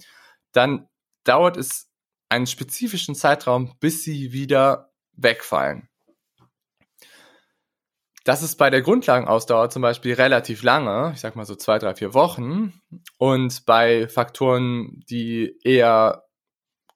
[0.52, 0.88] dann
[1.24, 1.88] dauert es
[2.28, 5.88] einen spezifischen Zeitraum, bis sie wieder wegfallen.
[8.24, 11.94] Das ist bei der Grundlagenausdauer zum Beispiel relativ lange, ich sag mal so zwei, drei,
[11.94, 12.72] vier Wochen.
[13.18, 16.24] Und bei Faktoren, die eher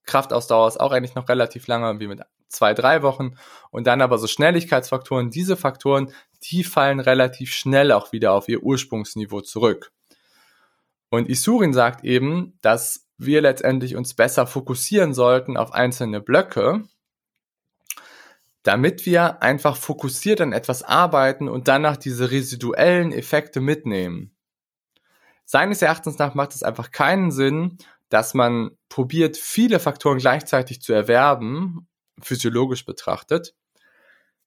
[0.06, 3.36] Kraftausdauer ist auch eigentlich noch relativ lange, wie mit zwei, drei Wochen.
[3.70, 6.12] Und dann aber so Schnelligkeitsfaktoren, diese Faktoren,
[6.44, 9.92] die fallen relativ schnell auch wieder auf ihr Ursprungsniveau zurück.
[11.10, 16.84] Und Isurin sagt eben, dass wir letztendlich uns besser fokussieren sollten auf einzelne Blöcke,
[18.68, 24.36] damit wir einfach fokussiert an etwas arbeiten und danach diese residuellen Effekte mitnehmen.
[25.46, 27.78] Seines Erachtens nach macht es einfach keinen Sinn,
[28.10, 31.88] dass man probiert, viele Faktoren gleichzeitig zu erwerben,
[32.20, 33.54] physiologisch betrachtet,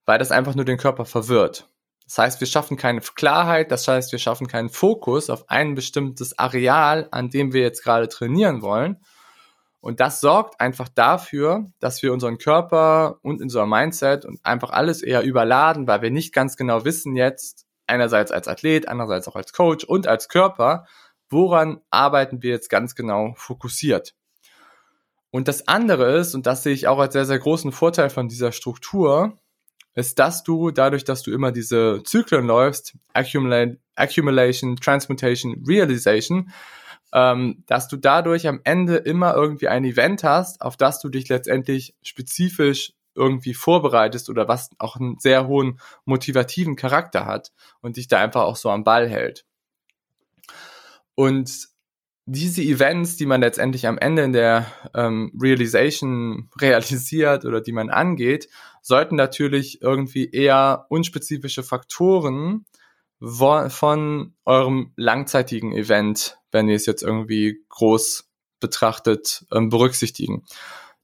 [0.05, 1.67] weil das einfach nur den Körper verwirrt.
[2.05, 6.37] Das heißt, wir schaffen keine Klarheit, das heißt, wir schaffen keinen Fokus auf ein bestimmtes
[6.37, 8.97] Areal, an dem wir jetzt gerade trainieren wollen.
[9.81, 15.01] Und das sorgt einfach dafür, dass wir unseren Körper und unser Mindset und einfach alles
[15.01, 19.53] eher überladen, weil wir nicht ganz genau wissen jetzt, einerseits als Athlet, andererseits auch als
[19.53, 20.85] Coach und als Körper,
[21.29, 24.13] woran arbeiten wir jetzt ganz genau fokussiert.
[25.31, 28.27] Und das andere ist, und das sehe ich auch als sehr, sehr großen Vorteil von
[28.27, 29.37] dieser Struktur,
[29.95, 36.51] ist, dass du dadurch, dass du immer diese Zyklen läufst, Accumulation, Transmutation, Realization,
[37.13, 41.29] ähm, dass du dadurch am Ende immer irgendwie ein Event hast, auf das du dich
[41.29, 48.07] letztendlich spezifisch irgendwie vorbereitest oder was auch einen sehr hohen motivativen Charakter hat und dich
[48.07, 49.45] da einfach auch so am Ball hält.
[51.15, 51.69] Und
[52.25, 57.89] diese Events, die man letztendlich am Ende in der ähm, Realization realisiert oder die man
[57.89, 58.47] angeht,
[58.81, 62.65] sollten natürlich irgendwie eher unspezifische Faktoren
[63.21, 68.29] von eurem langzeitigen Event, wenn ihr es jetzt irgendwie groß
[68.59, 70.43] betrachtet, ähm, berücksichtigen.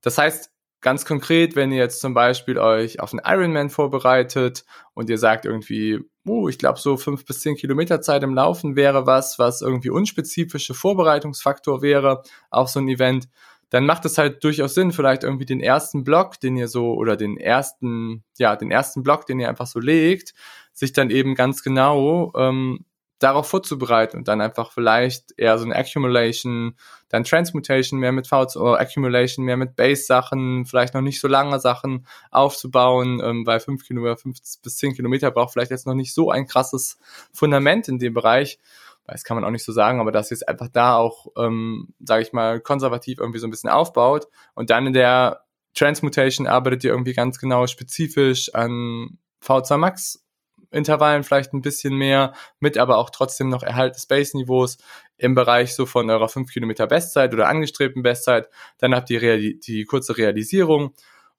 [0.01, 0.51] Das heißt,
[0.81, 5.45] ganz konkret, wenn ihr jetzt zum Beispiel euch auf einen Ironman vorbereitet und ihr sagt
[5.45, 9.61] irgendwie, uh, ich glaube, so fünf bis zehn Kilometer Zeit im Laufen wäre was, was
[9.61, 13.27] irgendwie unspezifische Vorbereitungsfaktor wäre auf so ein Event,
[13.69, 17.17] dann macht es halt durchaus Sinn, vielleicht irgendwie den ersten Block, den ihr so, oder
[17.17, 20.33] den ersten, ja, den ersten Block, den ihr einfach so legt,
[20.77, 22.85] sich dann eben ganz genau ähm,
[23.17, 26.75] darauf vorzubereiten und dann einfach vielleicht eher so eine Accumulation,
[27.09, 32.05] dann Transmutation mehr mit VCO, Accumulation mehr mit Base-Sachen, vielleicht noch nicht so lange Sachen
[32.29, 36.29] aufzubauen, ähm, weil fünf Kilometer, fünf bis zehn Kilometer braucht vielleicht jetzt noch nicht so
[36.29, 36.99] ein krasses
[37.33, 38.59] Fundament in dem Bereich.
[39.07, 42.21] Das kann man auch nicht so sagen, aber dass jetzt einfach da auch, ähm, sage
[42.21, 45.41] ich mal, konservativ irgendwie so ein bisschen aufbaut und dann in der
[45.73, 50.26] Transmutation arbeitet ihr irgendwie ganz genau spezifisch an V2 Max
[50.71, 54.77] Intervallen vielleicht ein bisschen mehr, mit aber auch trotzdem noch Erhalt des Base-Niveaus
[55.17, 58.49] im Bereich so von eurer 5 Kilometer Bestzeit oder angestrebten Bestzeit.
[58.77, 60.93] Dann habt ihr die kurze Realisierung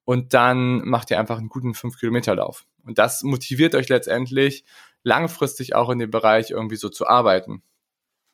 [0.05, 2.67] und dann macht ihr einfach einen guten 5 Kilometer Lauf.
[2.85, 4.65] Und das motiviert euch letztendlich
[5.03, 7.63] langfristig auch in dem Bereich irgendwie so zu arbeiten.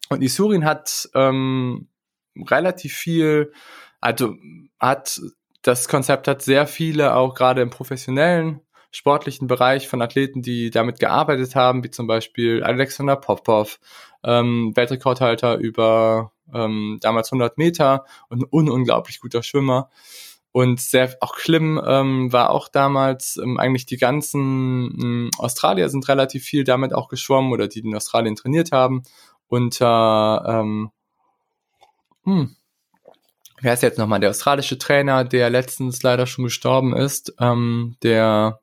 [0.09, 1.89] Und Isurin hat ähm,
[2.37, 3.53] relativ viel,
[4.01, 4.37] also
[4.79, 5.21] hat
[5.63, 8.61] das Konzept hat sehr viele auch gerade im professionellen
[8.95, 13.81] sportlichen Bereich von Athleten, die damit gearbeitet haben, wie zum Beispiel Alexander Popov,
[14.23, 19.91] ähm, Weltrekordhalter über ähm, damals 100 Meter und ein un unglaublich guter Schwimmer.
[20.53, 26.07] Und sehr, auch Klim ähm, war auch damals, ähm, eigentlich die ganzen ähm, Australier sind
[26.09, 29.03] relativ viel damit auch geschwommen oder die in Australien trainiert haben.
[29.49, 30.91] Unter, ähm,
[32.23, 32.55] hm,
[33.61, 38.61] wer ist jetzt nochmal der australische Trainer, der letztens leider schon gestorben ist, ähm, der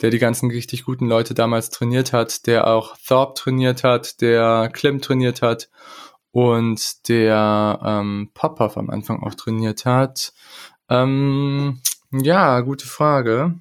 [0.00, 4.70] der die ganzen richtig guten Leute damals trainiert hat, der auch Thorpe trainiert hat, der
[4.72, 5.68] Klim trainiert hat
[6.32, 10.32] und der ähm, Popov am Anfang auch trainiert hat.
[10.88, 11.80] Ähm,
[12.12, 13.58] ja, gute Frage.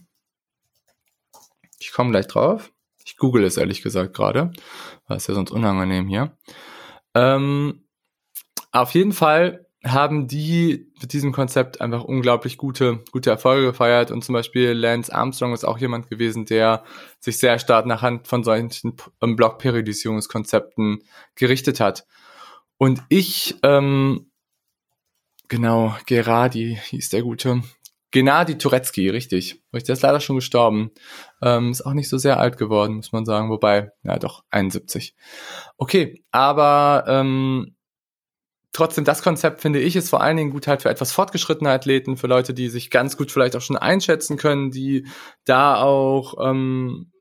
[1.79, 2.71] Ich komme gleich drauf.
[3.05, 4.51] Ich google es ehrlich gesagt gerade.
[5.07, 6.37] Das ist ja sonst unangenehm hier.
[7.15, 7.85] Ähm,
[8.71, 14.11] auf jeden Fall haben die mit diesem Konzept einfach unglaublich gute, gute Erfolge gefeiert.
[14.11, 16.83] Und zum Beispiel Lance Armstrong ist auch jemand gewesen, der
[17.19, 21.03] sich sehr stark nach Hand von solchen ähm, Blockperiodisierungskonzepten
[21.35, 22.05] gerichtet hat.
[22.77, 24.31] Und ich, ähm,
[25.47, 27.61] genau, Geradi hieß der gute.
[28.11, 29.61] Gennady Turecki, richtig.
[29.71, 30.91] Der ist leider schon gestorben.
[31.41, 33.49] Ähm, ist auch nicht so sehr alt geworden, muss man sagen.
[33.49, 35.15] Wobei, ja doch, 71.
[35.77, 37.75] Okay, aber ähm,
[38.71, 42.17] trotzdem, das Konzept finde ich ist vor allen Dingen gut halt für etwas fortgeschrittene Athleten,
[42.17, 45.07] für Leute, die sich ganz gut vielleicht auch schon einschätzen können, die
[45.45, 47.11] da auch, ähm,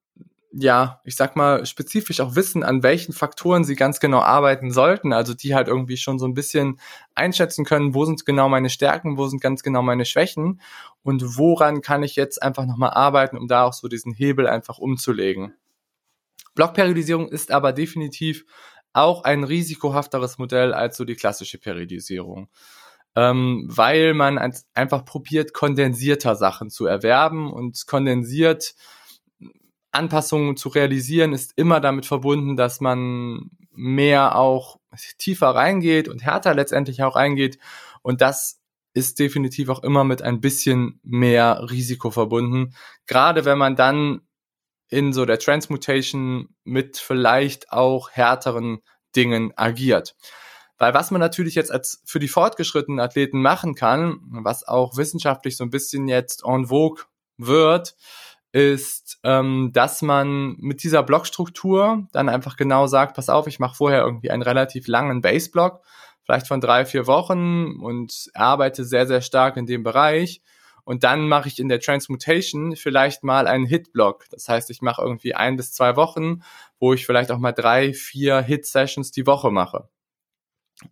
[0.51, 5.13] ja, ich sag mal, spezifisch auch wissen, an welchen Faktoren sie ganz genau arbeiten sollten.
[5.13, 6.81] Also die halt irgendwie schon so ein bisschen
[7.15, 10.61] einschätzen können, wo sind genau meine Stärken, wo sind ganz genau meine Schwächen
[11.03, 14.79] und woran kann ich jetzt einfach nochmal arbeiten, um da auch so diesen Hebel einfach
[14.79, 15.55] umzulegen.
[16.55, 18.45] Blockperiodisierung ist aber definitiv
[18.99, 22.49] auch ein risikohafteres Modell als so die klassische Periodisierung.
[23.17, 24.39] Ähm, weil man
[24.75, 28.75] einfach probiert, kondensierter Sachen zu erwerben und kondensiert
[29.91, 34.79] Anpassungen zu realisieren, ist immer damit verbunden, dass man mehr auch
[35.17, 37.59] tiefer reingeht und härter letztendlich auch reingeht.
[38.03, 38.61] Und das
[38.95, 42.75] ist definitiv auch immer mit ein bisschen mehr Risiko verbunden.
[43.07, 44.23] Gerade wenn man dann
[44.89, 48.79] in so der Transmutation mit vielleicht auch härteren
[49.15, 50.17] Dingen agiert.
[50.79, 55.57] Weil was man natürlich jetzt als für die fortgeschrittenen Athleten machen kann, was auch wissenschaftlich
[55.57, 57.05] so ein bisschen jetzt en vogue
[57.37, 57.97] wird,
[58.53, 63.77] ist, ähm, dass man mit dieser Blockstruktur dann einfach genau sagt, pass auf, ich mache
[63.77, 65.83] vorher irgendwie einen relativ langen Base-Block,
[66.25, 70.41] vielleicht von drei, vier Wochen und arbeite sehr, sehr stark in dem Bereich
[70.89, 74.25] und dann mache ich in der Transmutation vielleicht mal einen Hit-Block.
[74.31, 76.41] Das heißt, ich mache irgendwie ein bis zwei Wochen,
[76.79, 79.91] wo ich vielleicht auch mal drei, vier Hit-Sessions die Woche mache.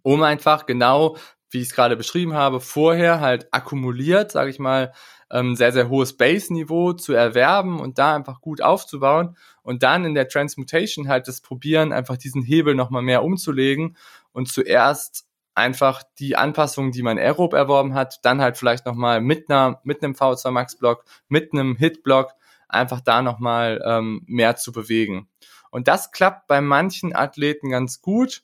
[0.03, 1.17] Um einfach genau,
[1.49, 4.93] wie ich es gerade beschrieben habe, vorher halt akkumuliert, sage ich mal,
[5.31, 10.13] ähm, sehr, sehr hohes Base-Niveau zu erwerben und da einfach gut aufzubauen und dann in
[10.13, 13.97] der Transmutation halt das probieren, einfach diesen Hebel nochmal mehr umzulegen
[14.33, 15.26] und zuerst
[15.57, 20.03] einfach die Anpassungen, die man aerob erworben hat, dann halt vielleicht nochmal mit einer, mit
[20.03, 22.33] einem V2 Max Block, mit einem Hit Block,
[22.69, 25.29] einfach da nochmal ähm, mehr zu bewegen.
[25.71, 28.43] Und das klappt bei manchen Athleten ganz gut,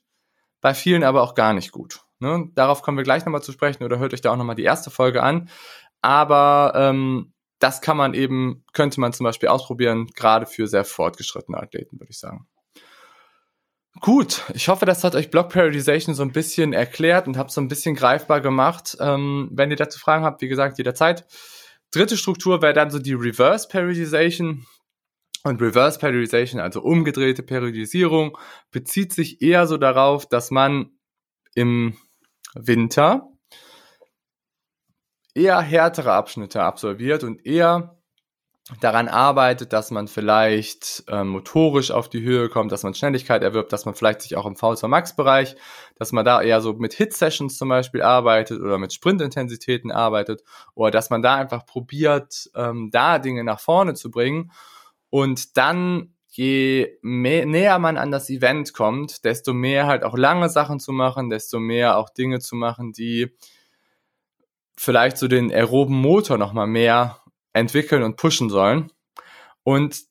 [0.59, 2.01] bei vielen aber auch gar nicht gut.
[2.19, 2.49] Ne?
[2.55, 4.89] Darauf kommen wir gleich nochmal zu sprechen oder hört euch da auch nochmal die erste
[4.89, 5.49] Folge an.
[6.01, 11.57] Aber ähm, das kann man eben, könnte man zum Beispiel ausprobieren, gerade für sehr fortgeschrittene
[11.57, 12.47] Athleten, würde ich sagen.
[14.01, 17.61] Gut, ich hoffe, das hat euch Block Periodization so ein bisschen erklärt und habt so
[17.61, 18.97] ein bisschen greifbar gemacht.
[18.99, 21.25] Ähm, wenn ihr dazu Fragen habt, wie gesagt, jederzeit.
[21.91, 24.65] Dritte Struktur wäre dann so die Reverse Periodization.
[25.43, 28.37] Und Reverse Periodization, also umgedrehte Periodisierung,
[28.71, 30.97] bezieht sich eher so darauf, dass man
[31.53, 31.97] im
[32.55, 33.29] Winter
[35.35, 37.97] eher härtere Abschnitte absolviert und eher
[38.79, 43.73] daran arbeitet, dass man vielleicht äh, motorisch auf die Höhe kommt, dass man Schnelligkeit erwirbt,
[43.73, 45.57] dass man vielleicht sich auch im VSV Max Bereich,
[45.97, 50.43] dass man da eher so mit Hit Sessions zum Beispiel arbeitet oder mit Sprintintensitäten arbeitet
[50.75, 54.51] oder dass man da einfach probiert, ähm, da Dinge nach vorne zu bringen.
[55.09, 60.49] Und dann je mehr, näher man an das Event kommt, desto mehr halt auch lange
[60.49, 63.35] Sachen zu machen, desto mehr auch Dinge zu machen, die
[64.75, 67.19] vielleicht so den aeroben Motor nochmal mehr
[67.53, 68.91] entwickeln und pushen sollen.
[69.63, 70.01] Und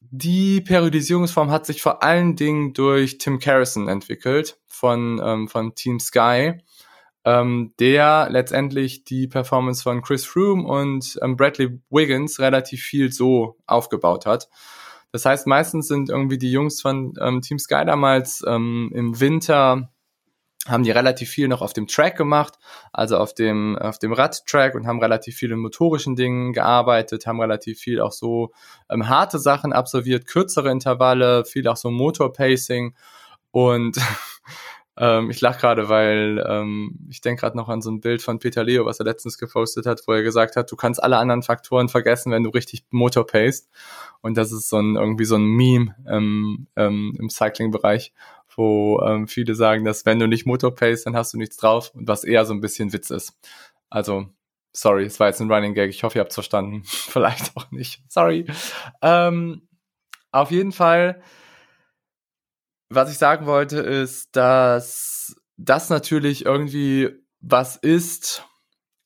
[0.00, 6.00] die Periodisierungsform hat sich vor allen Dingen durch Tim Carrison entwickelt von, ähm, von Team
[6.00, 6.54] Sky,
[7.24, 13.56] ähm, der letztendlich die Performance von Chris Froome und ähm, Bradley Wiggins relativ viel so
[13.66, 14.48] aufgebaut hat.
[15.12, 19.90] Das heißt, meistens sind irgendwie die Jungs von ähm, Team Sky damals ähm, im Winter
[20.70, 22.54] haben die relativ viel noch auf dem Track gemacht,
[22.92, 27.40] also auf dem, auf dem Radtrack und haben relativ viel in motorischen Dingen gearbeitet, haben
[27.40, 28.52] relativ viel auch so
[28.88, 32.94] ähm, harte Sachen absolviert, kürzere Intervalle, viel auch so Motorpacing
[33.50, 33.96] und
[34.96, 38.38] ähm, ich lache gerade, weil ähm, ich denke gerade noch an so ein Bild von
[38.38, 41.42] Peter Leo, was er letztens gepostet hat, wo er gesagt hat, du kannst alle anderen
[41.42, 43.68] Faktoren vergessen, wenn du richtig Motor paced.
[44.20, 48.12] Und das ist so ein irgendwie so ein Meme ähm, ähm, im Cycling-Bereich,
[48.60, 51.92] wo ähm, viele sagen, dass wenn du nicht Motor paced, dann hast du nichts drauf
[51.94, 53.32] und was eher so ein bisschen Witz ist.
[53.88, 54.26] Also,
[54.74, 55.88] sorry, es war jetzt ein Running Gag.
[55.88, 56.82] Ich hoffe, ihr habt es verstanden.
[56.84, 58.02] Vielleicht auch nicht.
[58.08, 58.44] Sorry.
[59.00, 59.66] Ähm,
[60.30, 61.22] auf jeden Fall,
[62.90, 67.08] was ich sagen wollte, ist, dass das natürlich irgendwie
[67.40, 68.44] was ist,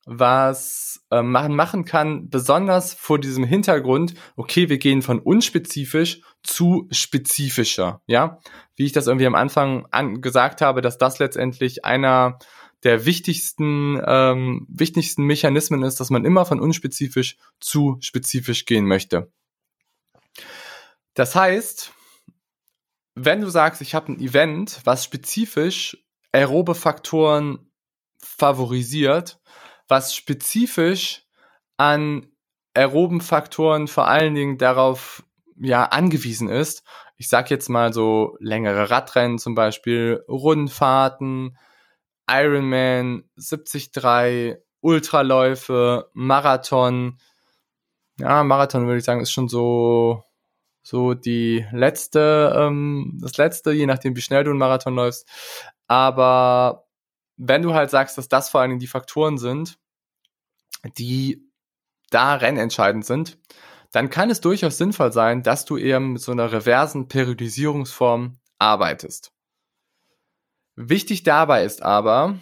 [0.04, 6.86] was äh, man machen kann, besonders vor diesem Hintergrund, okay, wir gehen von unspezifisch zu
[6.90, 8.38] spezifischer, ja,
[8.76, 12.38] wie ich das irgendwie am Anfang an gesagt habe, dass das letztendlich einer
[12.84, 19.32] der wichtigsten, ähm, wichtigsten Mechanismen ist, dass man immer von unspezifisch zu spezifisch gehen möchte.
[21.14, 21.92] Das heißt,
[23.14, 25.96] wenn du sagst, ich habe ein Event, was spezifisch
[26.32, 27.70] aerobe Faktoren
[28.18, 29.40] favorisiert,
[29.88, 31.22] was spezifisch
[31.76, 32.26] an
[32.74, 35.24] aeroben Faktoren vor allen Dingen darauf
[35.56, 36.84] ja angewiesen ist.
[37.16, 41.56] Ich sag jetzt mal so längere Radrennen zum Beispiel, Rundfahrten,
[42.28, 47.18] Ironman, 73, Ultraläufe, Marathon.
[48.18, 50.22] Ja, Marathon würde ich sagen, ist schon so
[50.84, 55.26] so die letzte, ähm, das letzte, je nachdem wie schnell du einen Marathon läufst.
[55.88, 56.86] Aber
[57.36, 59.78] wenn du halt sagst, dass das vor allen Dingen die Faktoren sind,
[60.98, 61.42] die
[62.10, 63.38] da rennentscheidend sind,
[63.94, 69.30] dann kann es durchaus sinnvoll sein, dass du eher mit so einer reversen Periodisierungsform arbeitest.
[70.74, 72.40] Wichtig dabei ist aber,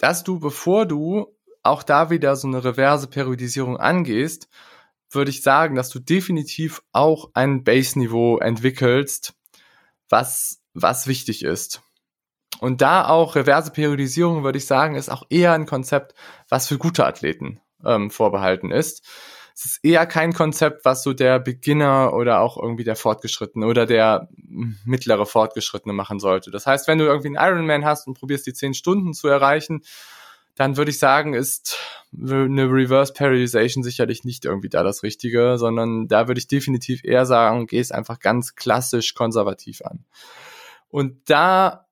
[0.00, 4.48] dass du, bevor du auch da wieder so eine reverse Periodisierung angehst,
[5.08, 9.34] würde ich sagen, dass du definitiv auch ein Base-Niveau entwickelst,
[10.08, 11.80] was, was wichtig ist.
[12.58, 16.14] Und da auch reverse Periodisierung, würde ich sagen, ist auch eher ein Konzept,
[16.48, 19.06] was für gute Athleten ähm, vorbehalten ist.
[19.54, 23.86] Es ist eher kein Konzept, was so der Beginner oder auch irgendwie der Fortgeschrittene oder
[23.86, 24.28] der
[24.84, 26.50] mittlere Fortgeschrittene machen sollte.
[26.50, 29.82] Das heißt, wenn du irgendwie einen Ironman hast und probierst die zehn Stunden zu erreichen,
[30.54, 31.78] dann würde ich sagen, ist
[32.14, 37.24] eine Reverse Periodization sicherlich nicht irgendwie da das Richtige, sondern da würde ich definitiv eher
[37.24, 40.04] sagen, geh es einfach ganz klassisch konservativ an.
[40.88, 41.86] Und da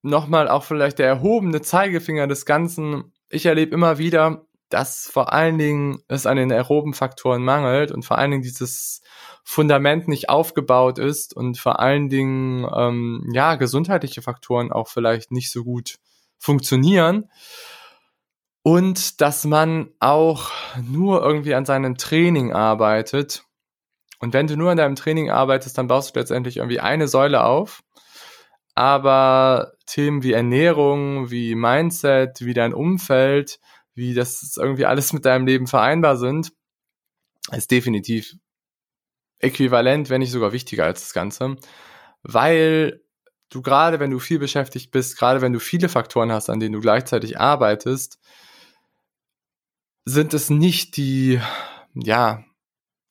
[0.00, 3.12] nochmal auch vielleicht der erhobene Zeigefinger des Ganzen.
[3.28, 8.04] Ich erlebe immer wieder, dass vor allen Dingen es an den aeroben Faktoren mangelt und
[8.04, 9.02] vor allen Dingen dieses
[9.44, 15.50] Fundament nicht aufgebaut ist und vor allen Dingen ähm, ja gesundheitliche Faktoren auch vielleicht nicht
[15.50, 15.96] so gut
[16.38, 17.28] funktionieren
[18.62, 23.44] und dass man auch nur irgendwie an seinem Training arbeitet.
[24.20, 27.44] Und wenn du nur an deinem Training arbeitest, dann baust du letztendlich irgendwie eine Säule
[27.44, 27.82] auf.
[28.74, 33.58] Aber Themen wie Ernährung, wie Mindset, wie dein Umfeld,
[33.94, 36.52] wie das irgendwie alles mit deinem Leben vereinbar sind,
[37.50, 38.34] ist definitiv
[39.38, 41.56] äquivalent, wenn nicht sogar wichtiger als das Ganze.
[42.22, 43.02] Weil
[43.50, 46.74] du gerade, wenn du viel beschäftigt bist, gerade wenn du viele Faktoren hast, an denen
[46.74, 48.18] du gleichzeitig arbeitest,
[50.04, 51.40] sind es nicht die,
[51.94, 52.44] ja,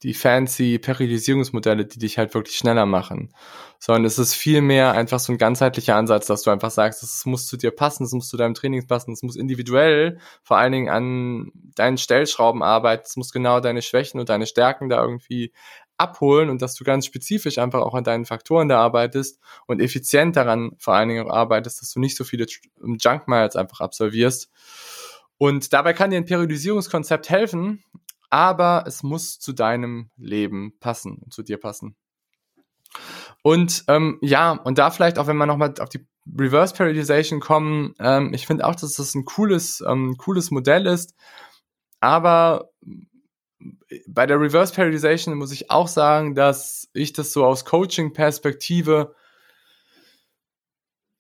[0.04, 3.34] die fancy Periodisierungsmodelle, die dich halt wirklich schneller machen,
[3.80, 7.26] sondern es ist viel mehr einfach so ein ganzheitlicher Ansatz, dass du einfach sagst, es
[7.26, 10.72] muss zu dir passen, es muss zu deinem Training passen, es muss individuell vor allen
[10.72, 15.52] Dingen an deinen Stellschrauben arbeiten, es muss genau deine Schwächen und deine Stärken da irgendwie
[15.97, 20.36] abholen und dass du ganz spezifisch einfach auch an deinen Faktoren da arbeitest und effizient
[20.36, 22.47] daran vor allen Dingen auch arbeitest, dass du nicht so viele
[22.99, 24.49] Junk Miles einfach absolvierst.
[25.38, 27.84] Und dabei kann dir ein Periodisierungskonzept helfen,
[28.32, 31.96] aber es muss zu deinem Leben passen, zu dir passen.
[33.44, 36.06] Und ähm, ja, und da vielleicht auch, wenn wir nochmal auf die
[36.40, 41.14] Reverse Periodization kommen, ähm, ich finde auch, dass das ein cooles, ähm, cooles Modell ist,
[42.00, 42.72] aber
[44.08, 49.16] bei der Reverse Periodization muss ich auch sagen, dass ich das so aus Coaching-Perspektive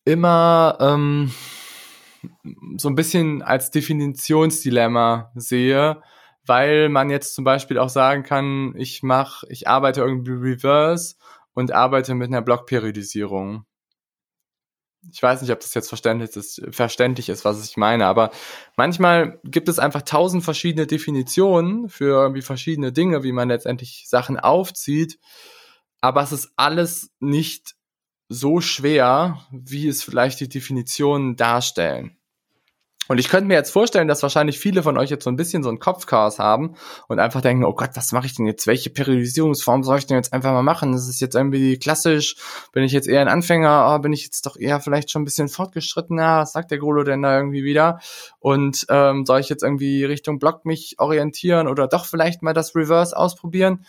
[0.05, 1.31] immer ähm,
[2.77, 6.01] so ein bisschen als Definitionsdilemma sehe,
[6.45, 11.15] weil man jetzt zum Beispiel auch sagen kann, ich mache, ich arbeite irgendwie reverse
[11.53, 13.65] und arbeite mit einer Blockperiodisierung.
[15.11, 18.29] Ich weiß nicht, ob das jetzt verständlich ist, verständlich ist, was ich meine, aber
[18.77, 24.39] manchmal gibt es einfach tausend verschiedene Definitionen für irgendwie verschiedene Dinge, wie man letztendlich Sachen
[24.39, 25.19] aufzieht.
[26.01, 27.75] Aber es ist alles nicht
[28.29, 32.20] so schwer, wie es vielleicht die Definitionen darstellen.
[33.11, 35.63] Und ich könnte mir jetzt vorstellen, dass wahrscheinlich viele von euch jetzt so ein bisschen
[35.63, 36.77] so ein Kopfchaos haben
[37.09, 38.67] und einfach denken, oh Gott, was mache ich denn jetzt?
[38.67, 40.93] Welche Periodisierungsform soll ich denn jetzt einfach mal machen?
[40.93, 42.37] Das ist jetzt irgendwie klassisch.
[42.71, 43.93] Bin ich jetzt eher ein Anfänger?
[43.93, 46.37] Oh, bin ich jetzt doch eher vielleicht schon ein bisschen fortgeschrittener?
[46.37, 47.99] Was sagt der Golo denn da irgendwie wieder?
[48.39, 52.77] Und ähm, soll ich jetzt irgendwie Richtung Block mich orientieren oder doch vielleicht mal das
[52.77, 53.85] Reverse ausprobieren?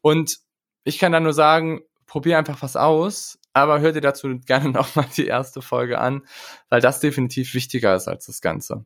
[0.00, 0.38] Und
[0.82, 5.06] ich kann da nur sagen, probier einfach was aus aber hör dir dazu gerne nochmal
[5.16, 6.26] die erste Folge an,
[6.68, 8.84] weil das definitiv wichtiger ist als das Ganze.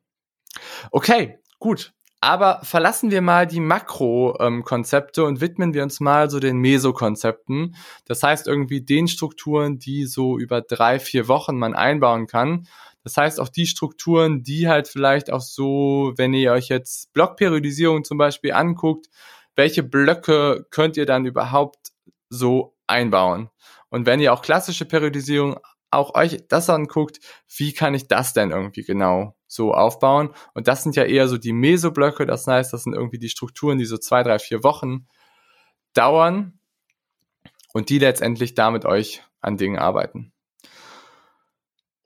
[0.90, 1.92] Okay, gut.
[2.20, 7.76] Aber verlassen wir mal die Makro-Konzepte und widmen wir uns mal so den Meso-Konzepten.
[8.06, 12.66] Das heißt irgendwie den Strukturen, die so über drei, vier Wochen man einbauen kann.
[13.04, 18.02] Das heißt auch die Strukturen, die halt vielleicht auch so, wenn ihr euch jetzt Blockperiodisierung
[18.02, 19.06] zum Beispiel anguckt,
[19.54, 21.92] welche Blöcke könnt ihr dann überhaupt
[22.30, 23.48] so einbauen?
[23.90, 25.58] Und wenn ihr auch klassische Periodisierung
[25.90, 27.18] auch euch das anguckt,
[27.56, 30.30] wie kann ich das denn irgendwie genau so aufbauen?
[30.54, 33.78] Und das sind ja eher so die Mesoblöcke, das heißt, das sind irgendwie die Strukturen,
[33.78, 35.06] die so zwei, drei, vier Wochen
[35.94, 36.58] dauern
[37.72, 40.32] und die letztendlich damit euch an Dingen arbeiten.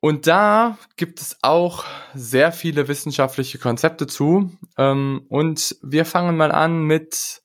[0.04, 4.50] Und da gibt es auch sehr viele wissenschaftliche Konzepte zu.
[4.76, 7.41] Ähm, und wir fangen mal an mit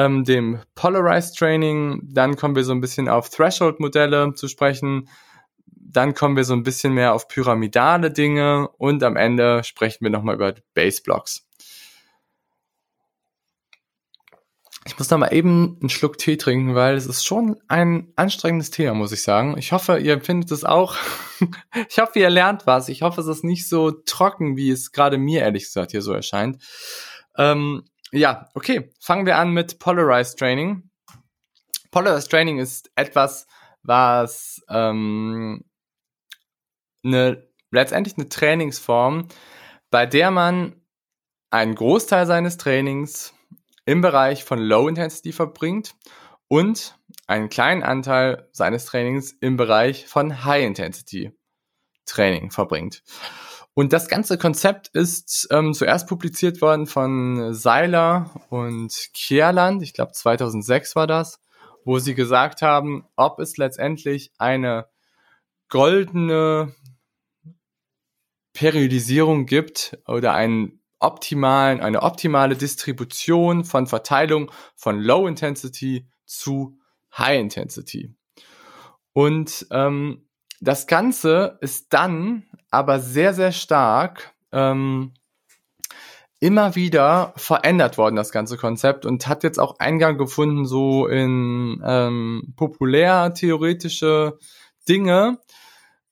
[0.00, 2.00] ähm, dem Polarized Training.
[2.02, 5.08] Dann kommen wir so ein bisschen auf Threshold-Modelle zu sprechen.
[5.66, 10.10] Dann kommen wir so ein bisschen mehr auf pyramidale Dinge und am Ende sprechen wir
[10.10, 11.46] nochmal über Base Blocks.
[14.86, 18.70] Ich muss noch mal eben einen Schluck Tee trinken, weil es ist schon ein anstrengendes
[18.70, 19.56] Thema, muss ich sagen.
[19.58, 20.96] Ich hoffe, ihr empfindet es auch.
[21.90, 22.88] ich hoffe, ihr lernt was.
[22.88, 26.14] Ich hoffe, es ist nicht so trocken, wie es gerade mir ehrlich gesagt hier so
[26.14, 26.62] erscheint.
[27.36, 28.90] Ähm, ja, okay.
[29.00, 30.90] Fangen wir an mit Polarized Training.
[31.90, 33.46] Polarized Training ist etwas,
[33.82, 35.64] was ähm,
[37.04, 39.28] eine, letztendlich eine Trainingsform,
[39.90, 40.80] bei der man
[41.50, 43.34] einen Großteil seines Trainings
[43.84, 45.96] im Bereich von Low Intensity verbringt
[46.48, 46.96] und
[47.26, 51.32] einen kleinen Anteil seines Trainings im Bereich von High Intensity
[52.06, 53.02] Training verbringt.
[53.74, 60.12] Und das ganze Konzept ist ähm, zuerst publiziert worden von Seiler und Kierland, ich glaube
[60.12, 61.40] 2006 war das,
[61.84, 64.86] wo sie gesagt haben, ob es letztendlich eine
[65.68, 66.74] goldene
[68.52, 76.78] Periodisierung gibt oder einen optimalen, eine optimale Distribution von Verteilung von Low Intensity zu
[77.16, 78.14] High Intensity.
[79.12, 80.28] Und ähm,
[80.60, 85.12] das Ganze ist dann aber sehr, sehr stark ähm,
[86.38, 91.82] immer wieder verändert worden, das ganze Konzept, und hat jetzt auch Eingang gefunden, so in
[91.84, 94.38] ähm, populär-theoretische
[94.88, 95.38] Dinge.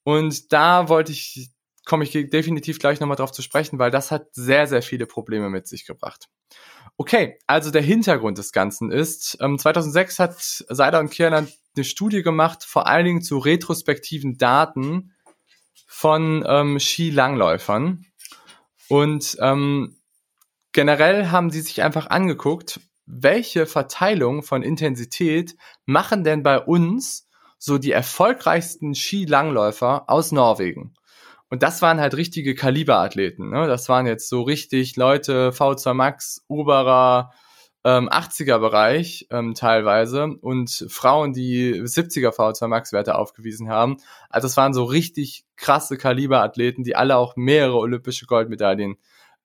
[0.03, 1.51] Und da wollte ich,
[1.86, 5.49] komme ich definitiv gleich nochmal drauf zu sprechen, weil das hat sehr, sehr viele Probleme
[5.49, 6.28] mit sich gebracht.
[6.99, 12.22] Okay, also der Hintergrund des Ganzen ist, ähm, 2006 hat Seider und Kierland eine Studie
[12.22, 15.14] gemacht, vor allen Dingen zu retrospektiven Daten
[15.87, 18.05] von ähm, Skilangläufern.
[18.89, 19.97] Und ähm,
[20.72, 25.57] generell haben sie sich einfach angeguckt, welche Verteilung von Intensität
[25.87, 30.95] machen denn bei uns so die erfolgreichsten Skilangläufer aus Norwegen?
[31.51, 33.51] Und das waren halt richtige Kaliberathleten.
[33.51, 33.66] Ne?
[33.66, 37.33] Das waren jetzt so richtig Leute, V2 Max, oberer
[37.85, 43.99] ähm, 80er Bereich ähm, teilweise und Frauen, die 70er V2 Max Werte aufgewiesen haben.
[44.29, 48.97] Also es waren so richtig krasse Kaliberathleten, die alle auch mehrere olympische Goldmedaillen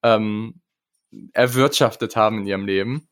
[0.02, 0.62] ähm,
[1.34, 3.08] erwirtschaftet haben in ihrem Leben.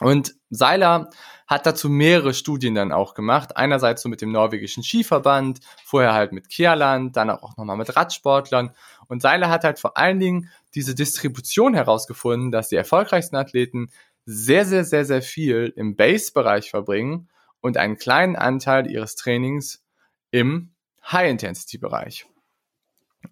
[0.00, 1.10] Und Seiler
[1.46, 3.56] hat dazu mehrere Studien dann auch gemacht.
[3.56, 8.72] Einerseits so mit dem norwegischen Skiverband, vorher halt mit Kierland, dann auch nochmal mit Radsportlern.
[9.06, 13.90] Und Seiler hat halt vor allen Dingen diese Distribution herausgefunden, dass die erfolgreichsten Athleten
[14.24, 17.28] sehr, sehr, sehr, sehr viel im Base-Bereich verbringen
[17.60, 19.84] und einen kleinen Anteil ihres Trainings
[20.30, 20.74] im
[21.10, 22.26] High-Intensity-Bereich.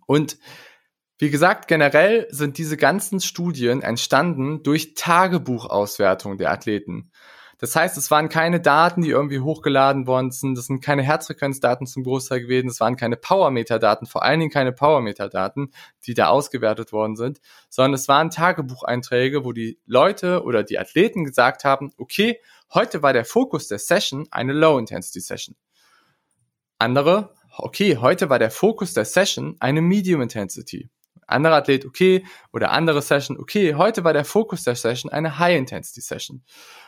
[0.07, 0.39] Und
[1.19, 7.13] wie gesagt, generell sind diese ganzen Studien entstanden durch Tagebuchauswertung der Athleten.
[7.61, 10.57] Das heißt, es waren keine Daten, die irgendwie hochgeladen worden sind.
[10.57, 12.69] Das sind keine Herzfrequenzdaten zum Großteil gewesen.
[12.69, 15.71] Es waren keine Powermeter-Daten, vor allen Dingen keine Powermeter-Daten,
[16.07, 21.25] die da ausgewertet worden sind, sondern es waren Tagebucheinträge, wo die Leute oder die Athleten
[21.25, 22.41] gesagt haben, okay,
[22.73, 25.55] heute war der Fokus der Session eine Low-Intensity-Session.
[26.79, 30.89] Andere, okay, heute war der Fokus der Session eine Medium-Intensity
[31.31, 36.43] anderer Athlet, okay, oder andere Session, okay, heute war der Fokus der Session eine High-Intensity-Session.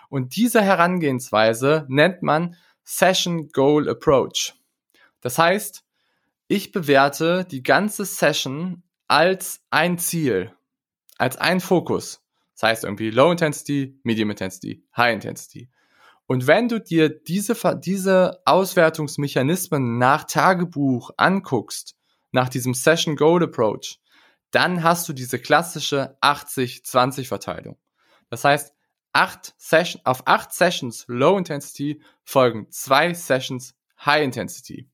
[0.09, 4.55] Und diese Herangehensweise nennt man Session Goal Approach.
[5.20, 5.84] Das heißt,
[6.49, 10.53] ich bewerte die ganze Session als ein Ziel,
[11.16, 12.20] als ein Fokus.
[12.55, 15.70] Das heißt irgendwie Low Intensity, Medium Intensity, High Intensity.
[16.26, 21.97] Und wenn du dir diese, diese Auswertungsmechanismen nach Tagebuch anguckst,
[22.30, 23.99] nach diesem Session Goal Approach,
[24.53, 27.76] dann hast du diese klassische 80-20-Verteilung.
[28.30, 28.72] Das heißt,
[29.12, 33.74] acht Session, auf acht Sessions Low Intensity folgen zwei Sessions
[34.05, 34.88] High Intensity.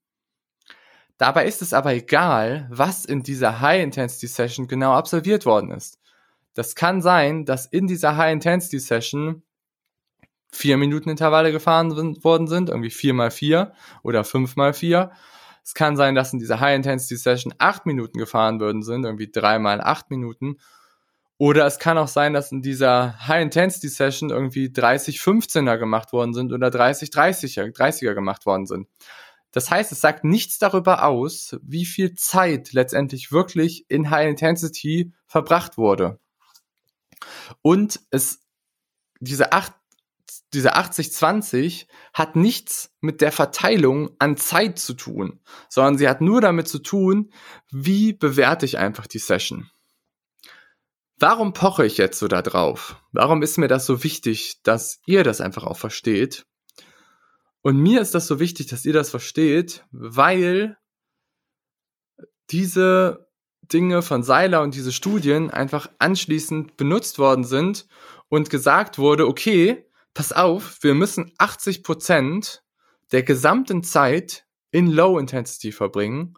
[1.19, 5.99] Dabei ist es aber egal, was in dieser High Intensity Session genau absolviert worden ist.
[6.55, 9.43] Das kann sein, dass in dieser High Intensity Session
[10.53, 15.11] vier Minuten Intervalle gefahren sind, worden sind, irgendwie vier mal vier oder fünf mal vier
[15.69, 20.09] es kann sein, dass in dieser High-Intensity-Session acht Minuten gefahren würden sind, irgendwie dreimal acht
[20.09, 20.57] Minuten.
[21.37, 26.55] Oder es kann auch sein, dass in dieser High-Intensity-Session irgendwie 30 15er gemacht worden sind
[26.55, 28.89] oder 30 30er, 30er gemacht worden sind.
[29.51, 35.13] Das heißt, es sagt nichts darüber aus, wie viel Zeit letztendlich wirklich in High Intensity
[35.27, 36.19] verbracht wurde.
[37.61, 38.41] Und es,
[39.21, 39.75] diese acht
[40.55, 46.41] diese 80-20 hat nichts mit der Verteilung an Zeit zu tun, sondern sie hat nur
[46.41, 47.33] damit zu tun,
[47.71, 49.71] wie bewerte ich einfach die Session.
[51.19, 52.97] Warum poche ich jetzt so da drauf?
[53.13, 56.47] Warum ist mir das so wichtig, dass ihr das einfach auch versteht?
[57.61, 60.79] Und mir ist das so wichtig, dass ihr das versteht, weil
[62.51, 63.29] diese
[63.63, 67.87] Dinge von Seiler und diese Studien einfach anschließend benutzt worden sind
[68.29, 72.63] und gesagt wurde, okay, pass auf, wir müssen 80 Prozent
[73.13, 76.35] der gesamten Zeit in Low Intensity verbringen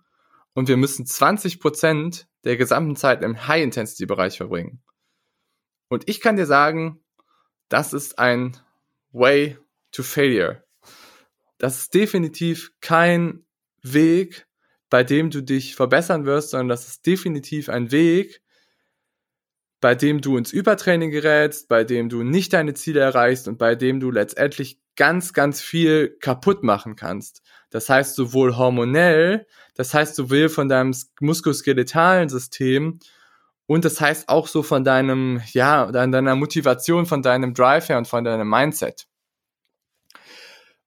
[0.54, 4.82] und wir müssen 20 Prozent der gesamten Zeit im High Intensity Bereich verbringen.
[5.88, 7.02] Und ich kann dir sagen,
[7.68, 8.56] das ist ein
[9.12, 9.58] Way
[9.92, 10.64] to Failure.
[11.58, 13.44] Das ist definitiv kein
[13.82, 14.46] Weg,
[14.88, 18.42] bei dem du dich verbessern wirst, sondern das ist definitiv ein Weg,
[19.80, 23.74] bei dem du ins Übertraining gerätst, bei dem du nicht deine Ziele erreichst und bei
[23.74, 27.42] dem du letztendlich ganz, ganz viel kaputt machen kannst.
[27.70, 32.98] Das heißt sowohl hormonell, das heißt sowohl von deinem muskuloskeletalen System
[33.66, 38.08] und das heißt auch so von deinem, ja, deiner Motivation, von deinem Drive her und
[38.08, 39.06] von deinem Mindset.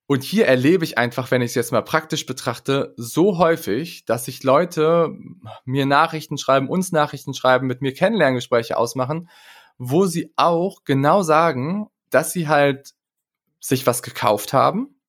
[0.06, 4.26] Und hier erlebe ich einfach, wenn ich es jetzt mal praktisch betrachte, so häufig, dass
[4.26, 5.16] sich Leute
[5.64, 9.30] mir Nachrichten schreiben, uns Nachrichten schreiben, mit mir Kennenlerngespräche ausmachen,
[9.78, 12.94] wo sie auch genau sagen, dass sie halt
[13.60, 15.00] sich was gekauft haben,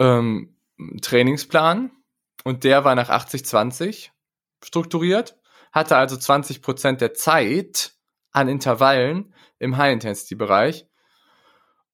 [0.00, 0.56] ähm,
[1.00, 1.92] Trainingsplan,
[2.44, 4.10] und der war nach 80-20
[4.62, 5.38] strukturiert,
[5.72, 7.92] hatte also 20 Prozent der Zeit
[8.32, 10.86] an Intervallen im High-Intensity-Bereich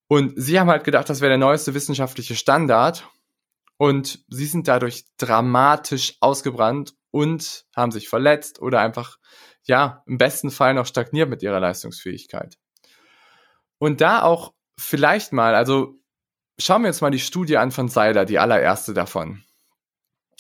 [0.09, 3.09] und sie haben halt gedacht, das wäre der neueste wissenschaftliche Standard.
[3.79, 9.19] Und sie sind dadurch dramatisch ausgebrannt und haben sich verletzt oder einfach,
[9.65, 12.57] ja, im besten Fall noch stagniert mit ihrer Leistungsfähigkeit.
[13.79, 15.99] Und da auch vielleicht mal, also
[16.59, 19.43] schauen wir uns mal die Studie an von Seiler, die allererste davon.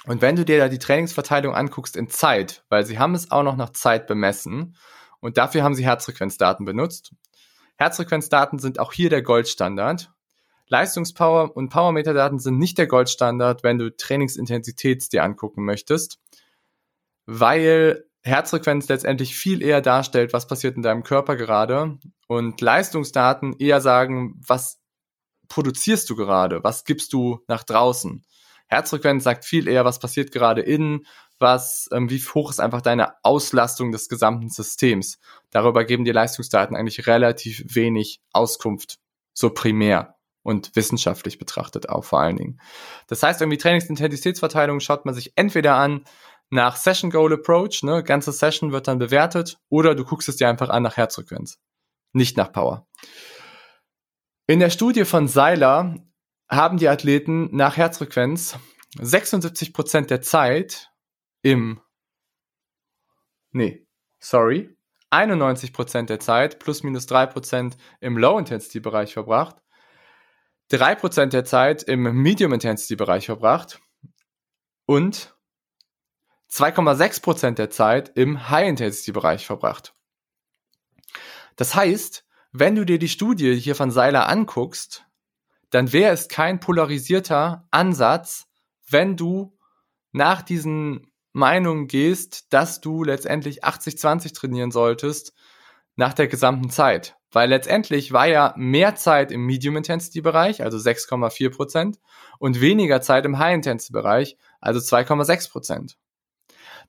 [0.06, 3.42] Und wenn du dir da die Trainingsverteilung anguckst in Zeit, weil sie haben es auch
[3.42, 4.76] noch nach Zeit bemessen
[5.20, 7.12] und dafür haben sie Herzfrequenzdaten benutzt
[7.76, 10.12] Herzfrequenzdaten sind auch hier der Goldstandard.
[10.68, 16.18] Leistungspower und Powermeterdaten sind nicht der Goldstandard, wenn du Trainingsintensität dir angucken möchtest,
[17.26, 23.80] weil Herzfrequenz letztendlich viel eher darstellt, was passiert in deinem Körper gerade und Leistungsdaten eher
[23.80, 24.80] sagen, was
[25.48, 28.24] produzierst du gerade, was gibst du nach draußen.
[28.66, 31.06] Herzfrequenz sagt viel eher, was passiert gerade innen,
[31.38, 35.18] was, ähm, wie hoch ist einfach deine Auslastung des gesamten Systems.
[35.50, 38.98] Darüber geben die Leistungsdaten eigentlich relativ wenig Auskunft,
[39.32, 42.60] so primär und wissenschaftlich betrachtet auch vor allen Dingen.
[43.08, 46.04] Das heißt, irgendwie Trainingsintensitätsverteilung schaut man sich entweder an
[46.50, 50.48] nach Session Goal Approach, ne, ganze Session wird dann bewertet, oder du guckst es dir
[50.48, 51.58] einfach an nach Herzfrequenz.
[52.12, 52.86] nicht nach Power.
[54.46, 55.96] In der Studie von Seiler
[56.48, 58.56] haben die Athleten nach Herzfrequenz
[58.98, 60.90] 76% der Zeit
[61.46, 61.80] im,
[63.52, 63.86] nee,
[64.18, 64.76] sorry,
[65.12, 69.54] 91% der Zeit plus minus 3% im Low-Intensity-Bereich verbracht,
[70.72, 73.80] 3% der Zeit im Medium-Intensity-Bereich verbracht
[74.86, 75.36] und
[76.50, 79.94] 2,6% der Zeit im High-Intensity-Bereich verbracht.
[81.54, 85.06] Das heißt, wenn du dir die Studie hier von Seiler anguckst,
[85.70, 88.48] dann wäre es kein polarisierter Ansatz,
[88.90, 89.56] wenn du
[90.10, 95.34] nach diesen Meinungen gehst, dass du letztendlich 80-20 trainieren solltest
[95.94, 97.16] nach der gesamten Zeit.
[97.30, 101.98] Weil letztendlich war ja mehr Zeit im Medium-Intensity-Bereich, also 6,4%
[102.38, 105.96] und weniger Zeit im High-Intensity-Bereich, also 2,6%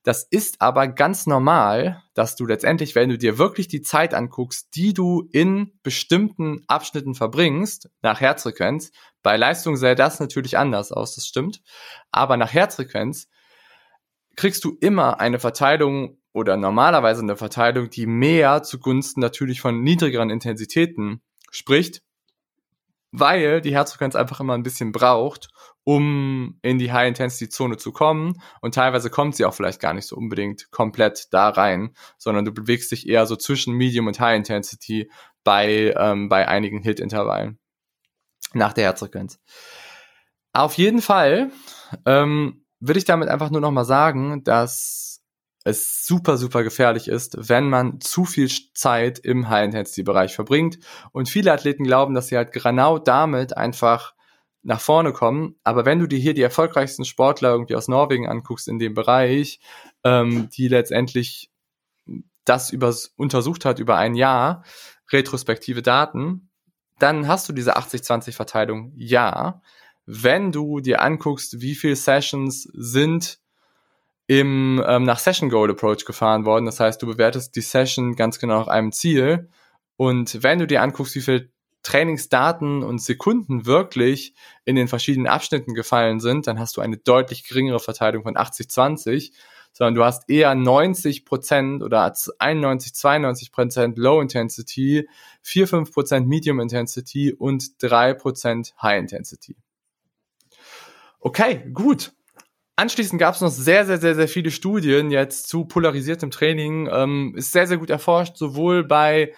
[0.03, 4.69] Das ist aber ganz normal, dass du letztendlich, wenn du dir wirklich die Zeit anguckst,
[4.75, 8.91] die du in bestimmten Abschnitten verbringst, nach Herzfrequenz,
[9.23, 11.61] bei Leistung sähe das natürlich anders aus, das stimmt,
[12.11, 13.27] aber nach Herzfrequenz
[14.37, 20.29] kriegst du immer eine Verteilung oder normalerweise eine Verteilung, die mehr zugunsten natürlich von niedrigeren
[20.29, 21.21] Intensitäten
[21.51, 22.03] spricht,
[23.11, 25.49] weil die Herzfrequenz einfach immer ein bisschen braucht,
[25.83, 28.39] um in die High-Intensity-Zone zu kommen.
[28.61, 32.53] Und teilweise kommt sie auch vielleicht gar nicht so unbedingt komplett da rein, sondern du
[32.53, 35.09] bewegst dich eher so zwischen Medium und High-Intensity
[35.43, 37.57] bei, ähm, bei einigen Hit-Intervallen
[38.53, 39.39] nach der Herzfrequenz.
[40.53, 41.51] Auf jeden Fall
[42.05, 45.21] ähm, würde ich damit einfach nur noch mal sagen, dass
[45.63, 50.79] es super, super gefährlich ist, wenn man zu viel Zeit im High-Intensity-Bereich verbringt.
[51.11, 54.13] Und viele Athleten glauben, dass sie halt genau damit einfach
[54.63, 55.55] nach vorne kommen.
[55.63, 59.59] Aber wenn du dir hier die erfolgreichsten Sportler irgendwie aus Norwegen anguckst in dem Bereich,
[60.03, 61.51] ähm, die letztendlich
[62.45, 64.63] das übers, untersucht hat über ein Jahr,
[65.11, 66.49] retrospektive Daten,
[66.99, 69.61] dann hast du diese 80-20-Verteilung, ja.
[70.07, 73.39] Wenn du dir anguckst, wie viele Sessions sind
[74.27, 76.65] im ähm, nach Session Goal Approach gefahren worden.
[76.65, 79.49] Das heißt, du bewertest die Session ganz genau nach einem Ziel.
[79.95, 81.51] Und wenn du dir anguckst, wie viel
[81.81, 84.35] Trainingsdaten und Sekunden wirklich
[84.65, 89.31] in den verschiedenen Abschnitten gefallen sind, dann hast du eine deutlich geringere Verteilung von 80-20,
[89.71, 95.07] sondern du hast eher 90 Prozent oder 91, 92 Prozent Low Intensity,
[95.43, 99.55] 4, 5 Prozent Medium Intensity und 3 Prozent High Intensity.
[101.19, 102.13] Okay, gut.
[102.75, 106.87] Anschließend gab es noch sehr, sehr, sehr, sehr viele Studien jetzt zu polarisiertem Training.
[106.91, 109.33] Ähm, ist sehr, sehr gut erforscht, sowohl bei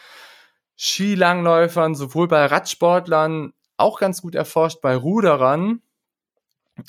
[0.77, 5.81] Skilangläufern, sowohl bei Radsportlern, auch ganz gut erforscht bei Ruderern.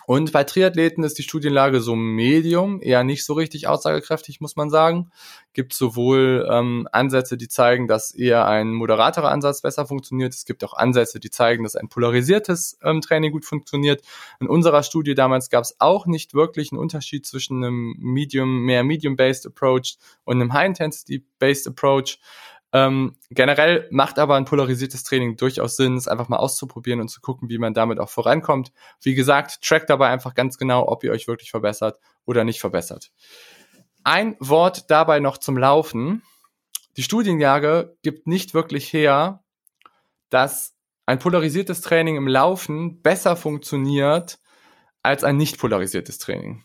[0.06, 4.70] Und bei Triathleten ist die Studienlage so medium, eher nicht so richtig aussagekräftig, muss man
[4.70, 5.10] sagen.
[5.52, 10.34] Gibt sowohl ähm, Ansätze, die zeigen, dass eher ein moderaterer Ansatz besser funktioniert.
[10.34, 14.02] Es gibt auch Ansätze, die zeigen, dass ein polarisiertes ähm, Training gut funktioniert.
[14.40, 18.84] In unserer Studie damals gab es auch nicht wirklich einen Unterschied zwischen einem Medium, mehr
[18.84, 22.18] Medium-based Approach und einem High-Intensity-based Approach.
[22.72, 27.20] Ähm, generell macht aber ein polarisiertes Training durchaus Sinn, es einfach mal auszuprobieren und zu
[27.20, 28.72] gucken, wie man damit auch vorankommt.
[29.02, 33.10] Wie gesagt, trackt dabei einfach ganz genau, ob ihr euch wirklich verbessert oder nicht verbessert.
[34.04, 36.22] Ein Wort dabei noch zum Laufen.
[36.96, 39.42] Die Studienlage gibt nicht wirklich her,
[40.28, 40.74] dass
[41.06, 44.38] ein polarisiertes Training im Laufen besser funktioniert
[45.02, 46.64] als ein nicht polarisiertes Training.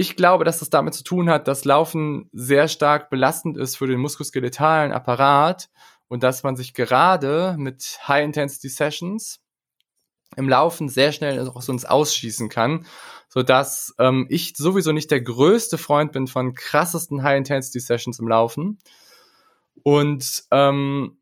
[0.00, 3.86] Ich glaube, dass das damit zu tun hat, dass Laufen sehr stark belastend ist für
[3.86, 5.68] den muskuloskeletalen Apparat
[6.08, 9.42] und dass man sich gerade mit High-Intensity-Sessions
[10.36, 12.86] im Laufen sehr schnell auch so ins Ausschießen kann,
[13.28, 18.78] so dass ähm, ich sowieso nicht der größte Freund bin von krassesten High-Intensity-Sessions im Laufen.
[19.82, 21.18] Und ähm,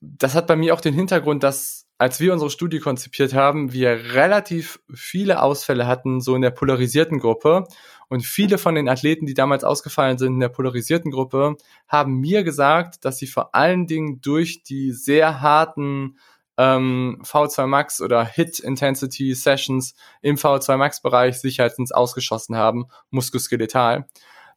[0.00, 4.14] das hat bei mir auch den Hintergrund, dass als wir unsere Studie konzipiert haben, wir
[4.14, 7.64] relativ viele Ausfälle hatten, so in der polarisierten Gruppe.
[8.08, 11.56] Und viele von den Athleten, die damals ausgefallen sind in der polarisierten Gruppe,
[11.88, 16.18] haben mir gesagt, dass sie vor allen Dingen durch die sehr harten
[16.56, 22.56] ähm, V2 Max oder Hit Intensity Sessions im V2 Max Bereich sich halt ins Ausgeschossen
[22.56, 24.06] haben, muskuskeletal.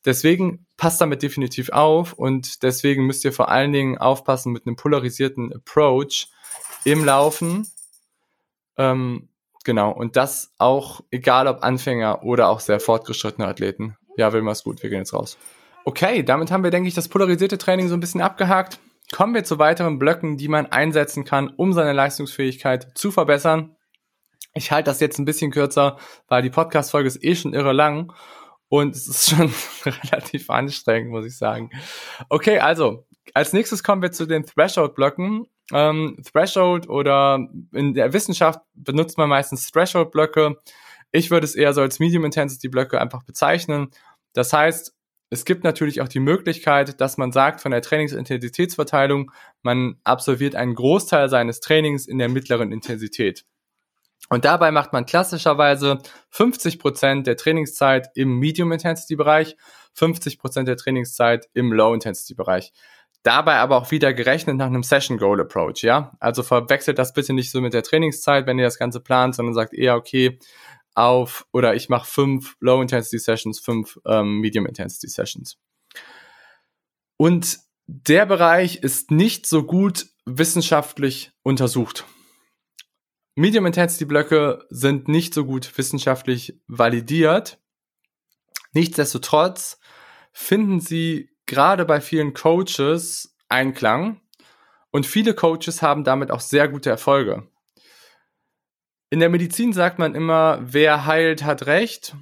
[0.06, 4.76] Deswegen passt damit definitiv auf und deswegen müsst ihr vor allen Dingen aufpassen mit einem
[4.76, 6.28] polarisierten Approach,
[6.88, 7.68] im Laufen.
[8.78, 9.28] Ähm,
[9.66, 13.98] genau, und das auch, egal ob Anfänger oder auch sehr fortgeschrittene Athleten.
[14.16, 15.38] Ja, will mal's gut, wir gehen jetzt raus.
[15.84, 18.80] Okay, damit haben wir, denke ich, das polarisierte Training so ein bisschen abgehakt.
[19.12, 23.76] Kommen wir zu weiteren Blöcken, die man einsetzen kann, um seine Leistungsfähigkeit zu verbessern.
[24.54, 25.98] Ich halte das jetzt ein bisschen kürzer,
[26.30, 28.14] weil die Podcast-Folge ist eh schon irre lang.
[28.70, 29.54] Und es ist schon
[29.86, 31.70] relativ anstrengend, muss ich sagen.
[32.30, 35.48] Okay, also als nächstes kommen wir zu den Threshold-Blöcken.
[35.74, 40.55] Ähm, Threshold oder in der Wissenschaft benutzt man meistens Threshold-Blöcke.
[41.11, 43.89] Ich würde es eher so als Medium-Intensity-Blöcke einfach bezeichnen.
[44.34, 44.93] Das heißt,
[45.30, 50.76] es gibt natürlich auch die Möglichkeit, dass man sagt, von der Trainingsintensitätsverteilung, man absolviert einen
[50.76, 53.45] Großteil seines Trainings in der mittleren Intensität.
[54.30, 55.99] Und dabei macht man klassischerweise
[56.32, 59.55] 50 Prozent der Trainingszeit im Medium-Intensity-Bereich,
[59.93, 62.72] 50 Prozent der Trainingszeit im Low-Intensity-Bereich.
[63.24, 66.15] Dabei aber auch wieder gerechnet nach einem Session Goal Approach, ja?
[66.20, 69.53] Also verwechselt das bitte nicht so mit der Trainingszeit, wenn ihr das Ganze plant, sondern
[69.53, 70.39] sagt eher, okay,
[70.93, 75.57] auf oder ich mache fünf Low Intensity Sessions, fünf ähm, Medium Intensity Sessions.
[77.18, 82.05] Und der Bereich ist nicht so gut wissenschaftlich untersucht.
[83.36, 87.59] Medium Intensity Blöcke sind nicht so gut wissenschaftlich validiert.
[88.74, 89.80] Nichtsdestotrotz
[90.34, 94.22] finden sie gerade bei vielen Coaches Einklang
[94.91, 97.48] und viele Coaches haben damit auch sehr gute Erfolge.
[99.10, 102.16] In der Medizin sagt man immer, wer heilt, hat Recht.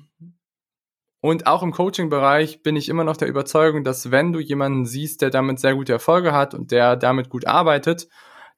[1.19, 5.23] Und auch im Coaching-Bereich bin ich immer noch der Überzeugung, dass wenn du jemanden siehst,
[5.23, 8.07] der damit sehr gute Erfolge hat und der damit gut arbeitet,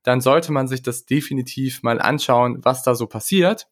[0.04, 3.70] dann sollte man sich das definitiv mal anschauen, was da so passiert.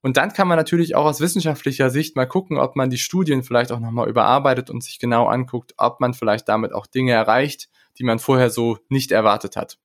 [0.00, 3.42] Und dann kann man natürlich auch aus wissenschaftlicher Sicht mal gucken, ob man die Studien
[3.42, 7.68] vielleicht auch nochmal überarbeitet und sich genau anguckt, ob man vielleicht damit auch Dinge erreicht,
[7.98, 9.78] die man vorher so nicht erwartet hat.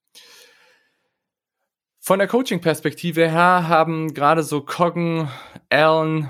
[2.00, 5.30] Von der Coaching-Perspektive her haben gerade so Coggen,
[5.70, 6.30] Allen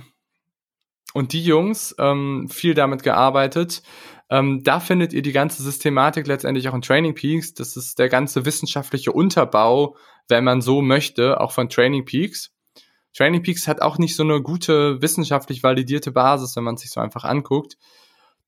[1.13, 3.81] und die Jungs ähm, viel damit gearbeitet.
[4.29, 7.53] Ähm, da findet ihr die ganze Systematik letztendlich auch in Training Peaks.
[7.53, 12.53] Das ist der ganze wissenschaftliche Unterbau, wenn man so möchte, auch von Training Peaks.
[13.14, 16.99] Training Peaks hat auch nicht so eine gute wissenschaftlich validierte Basis, wenn man sich so
[16.99, 17.78] einfach anguckt.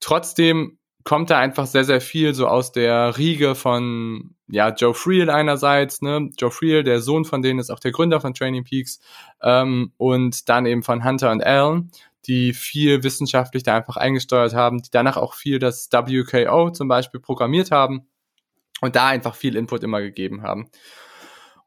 [0.00, 5.30] Trotzdem kommt da einfach sehr, sehr viel so aus der Riege von, ja, Joe Friel
[5.30, 8.98] einerseits, ne, Joe Friel, der Sohn von denen ist auch der Gründer von Training Peaks,
[9.40, 11.92] ähm, und dann eben von Hunter und Allen,
[12.26, 17.20] die viel wissenschaftlich da einfach eingesteuert haben, die danach auch viel das WKO zum Beispiel
[17.20, 18.08] programmiert haben
[18.80, 20.70] und da einfach viel Input immer gegeben haben.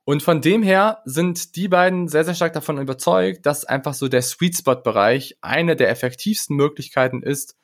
[0.10, 4.08] Und von dem her sind die beiden sehr, sehr stark davon überzeugt, dass einfach so
[4.08, 7.56] der Sweet Spot Bereich eine der effektivsten Möglichkeiten ist,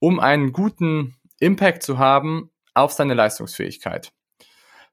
[0.00, 4.12] um einen guten Impact zu haben auf seine Leistungsfähigkeit.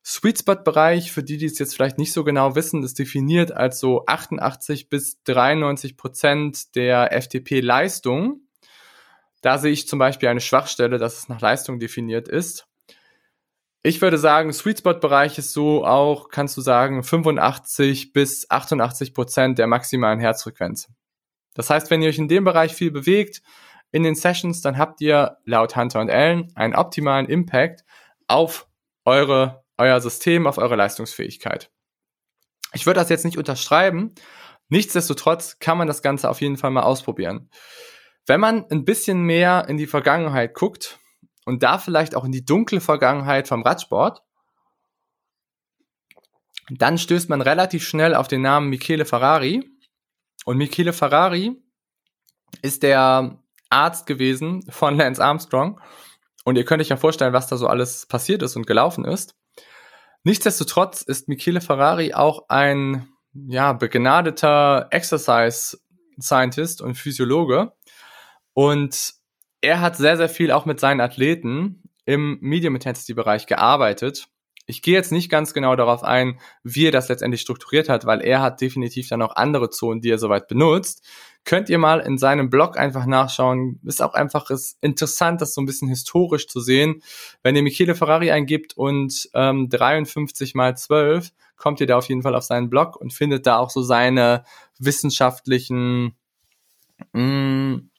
[0.05, 3.51] Sweet Spot Bereich, für die, die es jetzt vielleicht nicht so genau wissen, ist definiert
[3.51, 8.47] als so 88 bis 93 Prozent der FTP-Leistung.
[9.41, 12.69] Da sehe ich zum Beispiel eine Schwachstelle, dass es nach Leistung definiert ist.
[13.83, 19.13] Ich würde sagen, Sweet Spot Bereich ist so auch, kannst du sagen, 85 bis 88
[19.15, 20.87] Prozent der maximalen Herzfrequenz.
[21.55, 23.41] Das heißt, wenn ihr euch in dem Bereich viel bewegt,
[23.91, 27.83] in den Sessions, dann habt ihr laut Hunter und Allen einen optimalen Impact
[28.27, 28.67] auf
[29.03, 31.71] eure, euer System, auf eure Leistungsfähigkeit.
[32.73, 34.13] Ich würde das jetzt nicht unterschreiben.
[34.69, 37.49] Nichtsdestotrotz kann man das Ganze auf jeden Fall mal ausprobieren.
[38.27, 40.99] Wenn man ein bisschen mehr in die Vergangenheit guckt
[41.51, 44.23] und da vielleicht auch in die dunkle Vergangenheit vom Radsport,
[46.69, 49.69] dann stößt man relativ schnell auf den Namen Michele Ferrari.
[50.45, 51.61] Und Michele Ferrari
[52.61, 53.37] ist der
[53.69, 55.81] Arzt gewesen von Lance Armstrong.
[56.45, 59.35] Und ihr könnt euch ja vorstellen, was da so alles passiert ist und gelaufen ist.
[60.23, 65.79] Nichtsdestotrotz ist Michele Ferrari auch ein ja, begnadeter Exercise
[66.17, 67.73] Scientist und Physiologe.
[68.53, 69.19] Und
[69.61, 74.27] er hat sehr, sehr viel auch mit seinen Athleten im Medium Intensity Bereich gearbeitet.
[74.67, 78.21] Ich gehe jetzt nicht ganz genau darauf ein, wie er das letztendlich strukturiert hat, weil
[78.21, 81.05] er hat definitiv dann auch andere Zonen, die er soweit benutzt.
[81.43, 83.79] Könnt ihr mal in seinem Blog einfach nachschauen.
[83.83, 87.01] Ist auch einfach ist interessant, das so ein bisschen historisch zu sehen.
[87.41, 92.21] Wenn ihr Michele Ferrari eingibt und ähm, 53 mal 12, kommt ihr da auf jeden
[92.21, 94.43] Fall auf seinen Blog und findet da auch so seine
[94.79, 96.15] wissenschaftlichen
[97.13, 97.90] mh, mm,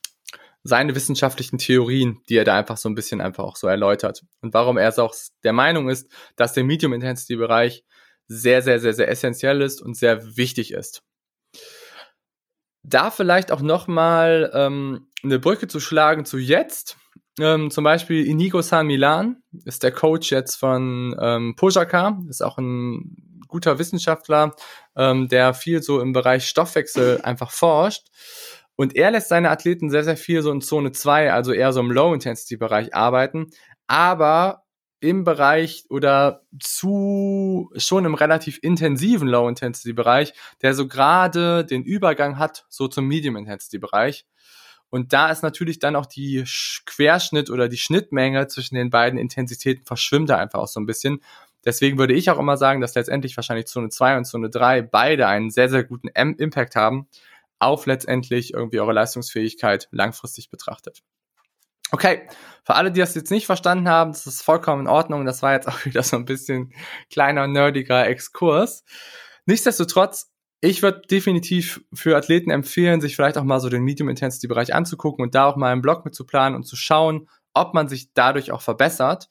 [0.64, 4.22] seine wissenschaftlichen Theorien, die er da einfach so ein bisschen einfach auch so erläutert.
[4.40, 7.84] Und warum er es auch der Meinung ist, dass der Medium Intensity Bereich
[8.28, 11.02] sehr, sehr, sehr, sehr essentiell ist und sehr wichtig ist.
[12.84, 16.96] Da vielleicht auch nochmal ähm, eine Brücke zu schlagen zu jetzt.
[17.38, 22.58] Ähm, zum Beispiel Inigo San Milan ist der Coach jetzt von ähm, Pojaka, ist auch
[22.58, 24.54] ein guter Wissenschaftler,
[24.96, 28.08] ähm, der viel so im Bereich Stoffwechsel einfach forscht.
[28.76, 31.80] Und er lässt seine Athleten sehr, sehr viel so in Zone 2, also eher so
[31.80, 33.50] im Low-Intensity-Bereich arbeiten,
[33.86, 34.64] aber
[35.00, 42.64] im Bereich oder zu schon im relativ intensiven Low-Intensity-Bereich, der so gerade den Übergang hat,
[42.68, 44.24] so zum Medium-Intensity-Bereich.
[44.90, 46.44] Und da ist natürlich dann auch die
[46.86, 51.20] Querschnitt oder die Schnittmenge zwischen den beiden Intensitäten verschwimmt da einfach auch so ein bisschen.
[51.64, 55.26] Deswegen würde ich auch immer sagen, dass letztendlich wahrscheinlich Zone 2 und Zone 3 beide
[55.26, 57.08] einen sehr, sehr guten Impact haben
[57.62, 61.02] auf letztendlich irgendwie eure Leistungsfähigkeit langfristig betrachtet.
[61.90, 62.26] Okay,
[62.64, 65.26] für alle, die das jetzt nicht verstanden haben, das ist vollkommen in Ordnung.
[65.26, 66.72] Das war jetzt auch wieder so ein bisschen
[67.10, 68.84] kleiner, nerdiger Exkurs.
[69.44, 75.22] Nichtsdestotrotz, ich würde definitiv für Athleten empfehlen, sich vielleicht auch mal so den Medium-Intensity-Bereich anzugucken
[75.24, 78.12] und da auch mal einen Blog mit zu planen und zu schauen, ob man sich
[78.14, 79.28] dadurch auch verbessert.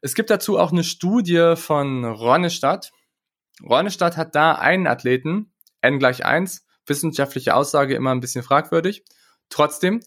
[0.00, 2.90] Es gibt dazu auch eine Studie von Ronnestadt.
[3.62, 5.52] Ronnestadt hat da einen Athleten,
[5.82, 9.04] N gleich 1, wissenschaftliche Aussage immer ein bisschen fragwürdig.
[9.48, 10.00] Trotzdem,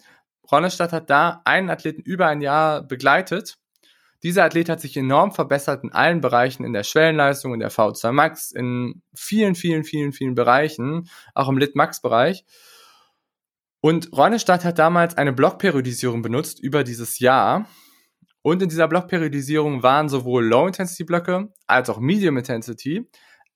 [0.51, 3.57] Ronnestadt hat da einen Athleten über ein Jahr begleitet.
[4.23, 8.11] Dieser Athlet hat sich enorm verbessert in allen Bereichen, in der Schwellenleistung, in der V2
[8.11, 12.43] Max, in vielen, vielen, vielen, vielen Bereichen, auch im Lit Max Bereich.
[13.81, 17.67] Und Ronnestadt hat damals eine Blockperiodisierung benutzt über dieses Jahr.
[18.41, 23.07] Und in dieser Blockperiodisierung waren sowohl Low-Intensity-Blöcke als auch Medium-Intensity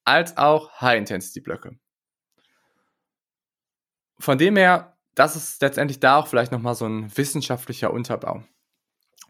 [0.05, 1.79] als auch High-Intensity-Blöcke.
[4.19, 8.43] Von dem her, das ist letztendlich da auch vielleicht nochmal so ein wissenschaftlicher Unterbau.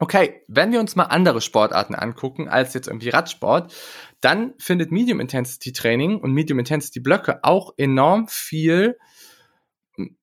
[0.01, 3.73] Okay, wenn wir uns mal andere Sportarten angucken als jetzt irgendwie Radsport,
[4.21, 8.97] dann findet Medium Intensity Training und Medium Intensity Blöcke auch enorm viel
[9.95, 10.17] hm,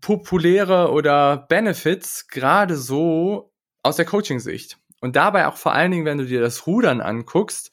[0.00, 3.52] populäre oder Benefits gerade so
[3.84, 4.78] aus der Coaching-Sicht.
[5.00, 7.70] Und dabei auch vor allen Dingen, wenn du dir das Rudern anguckst,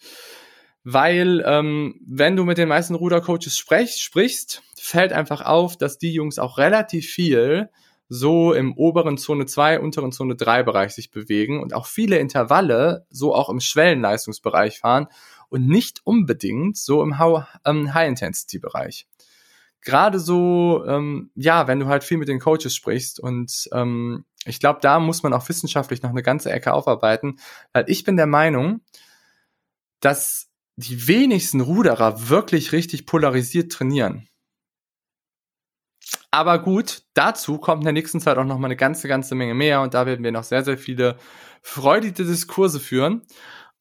[0.84, 6.14] weil ähm, wenn du mit den meisten Rudercoaches sprech, sprichst, fällt einfach auf, dass die
[6.14, 7.70] Jungs auch relativ viel
[8.10, 13.06] so im oberen Zone 2, unteren Zone 3 Bereich sich bewegen und auch viele Intervalle
[13.10, 15.08] so auch im Schwellenleistungsbereich fahren
[15.50, 17.16] und nicht unbedingt so im
[17.66, 19.08] ähm, High-Intensity-Bereich.
[19.82, 24.60] Gerade so, ähm, ja, wenn du halt viel mit den Coaches sprichst und ähm, ich
[24.60, 27.40] glaube, da muss man auch wissenschaftlich noch eine ganze Ecke aufarbeiten,
[27.74, 28.82] weil ich bin der Meinung,
[30.00, 34.28] dass die wenigsten Ruderer wirklich richtig polarisiert trainieren.
[36.32, 39.54] Aber gut, dazu kommt in der nächsten Zeit auch noch mal eine ganze, ganze Menge
[39.54, 41.18] mehr und da werden wir noch sehr, sehr viele
[41.62, 43.24] freudige Diskurse führen.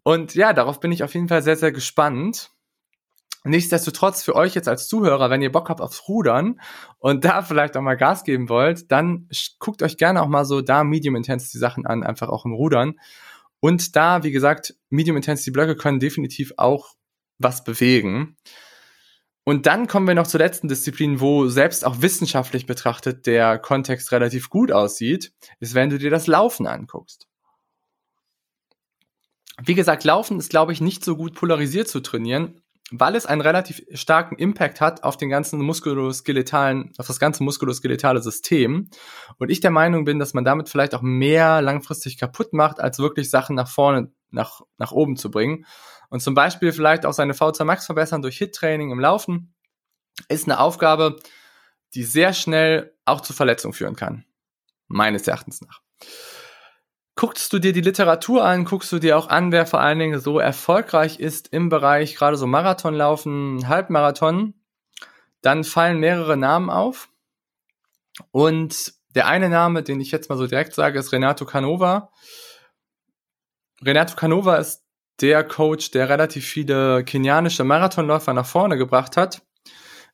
[0.03, 2.51] Und ja, darauf bin ich auf jeden Fall sehr, sehr gespannt.
[3.47, 6.61] Nichtsdestotrotz für euch jetzt als Zuhörer, wenn ihr Bock habt aufs Rudern
[6.99, 9.29] und da vielleicht auch mal Gas geben wollt, dann
[9.61, 12.99] guckt euch gerne auch mal so da Medium Intensity Sachen an, einfach auch im Rudern.
[13.61, 16.95] Und da, wie gesagt, Medium Intensity Blöcke können definitiv auch
[17.39, 18.37] was bewegen.
[19.49, 24.11] Und dann kommen wir noch zur letzten Disziplin, wo selbst auch wissenschaftlich betrachtet der Kontext
[24.11, 27.29] relativ gut aussieht, ist, wenn du dir das Laufen anguckst.
[29.63, 33.41] Wie gesagt, Laufen ist, glaube ich, nicht so gut polarisiert zu trainieren, weil es einen
[33.41, 38.91] relativ starken Impact hat auf den ganzen muskuloskeletalen, auf das ganze muskuloskeletale System.
[39.39, 42.99] Und ich der Meinung bin, dass man damit vielleicht auch mehr langfristig kaputt macht, als
[42.99, 45.67] wirklich Sachen nach vorne, nach, nach oben zu bringen.
[46.09, 49.55] Und zum Beispiel vielleicht auch seine V2 Max verbessern durch Hit-Training im Laufen
[50.29, 51.17] ist eine Aufgabe,
[51.95, 54.25] die sehr schnell auch zu Verletzungen führen kann.
[54.89, 55.81] Meines Erachtens nach
[57.17, 60.21] guckst du dir die Literatur an, guckst du dir auch an, wer vor allen Dingen
[60.21, 64.55] so erfolgreich ist im Bereich gerade so Marathonlaufen, Halbmarathon,
[65.41, 67.09] dann fallen mehrere Namen auf.
[68.31, 72.13] Und der eine Name, den ich jetzt mal so direkt sage, ist Renato Canova.
[73.83, 74.85] Renato Canova ist
[75.21, 79.43] der Coach, der relativ viele kenianische Marathonläufer nach vorne gebracht hat.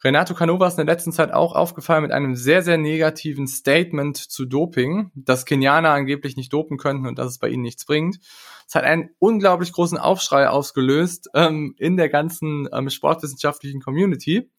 [0.05, 4.16] Renato Canova ist in der letzten Zeit auch aufgefallen mit einem sehr, sehr negativen Statement
[4.16, 8.18] zu Doping, dass Kenianer angeblich nicht dopen könnten und dass es bei ihnen nichts bringt.
[8.66, 14.50] Es hat einen unglaublich großen Aufschrei ausgelöst ähm, in der ganzen ähm, sportwissenschaftlichen Community.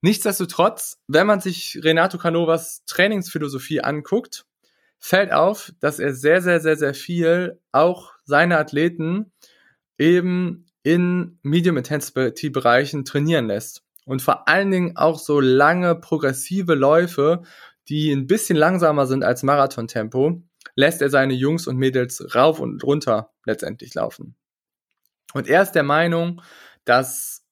[0.00, 4.46] Nichtsdestotrotz, wenn man sich Renato Canovas Trainingsphilosophie anguckt,
[4.98, 9.32] fällt auf, dass er sehr, sehr, sehr, sehr viel auch seine Athleten
[9.98, 16.74] eben in Medium Intensity Bereichen trainieren lässt und vor allen Dingen auch so lange progressive
[16.74, 17.42] Läufe,
[17.88, 20.42] die ein bisschen langsamer sind als Marathontempo,
[20.74, 24.36] lässt er seine Jungs und Mädels rauf und runter letztendlich laufen.
[25.32, 26.42] Und er ist der Meinung,
[26.84, 27.45] dass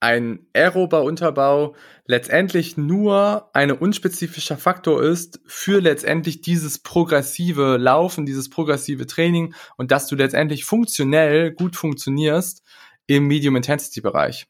[0.00, 1.76] ein aerober Unterbau
[2.06, 9.90] letztendlich nur ein unspezifischer Faktor ist für letztendlich dieses progressive Laufen, dieses progressive Training und
[9.90, 12.62] dass du letztendlich funktionell gut funktionierst
[13.06, 14.46] im Medium Intensity Bereich.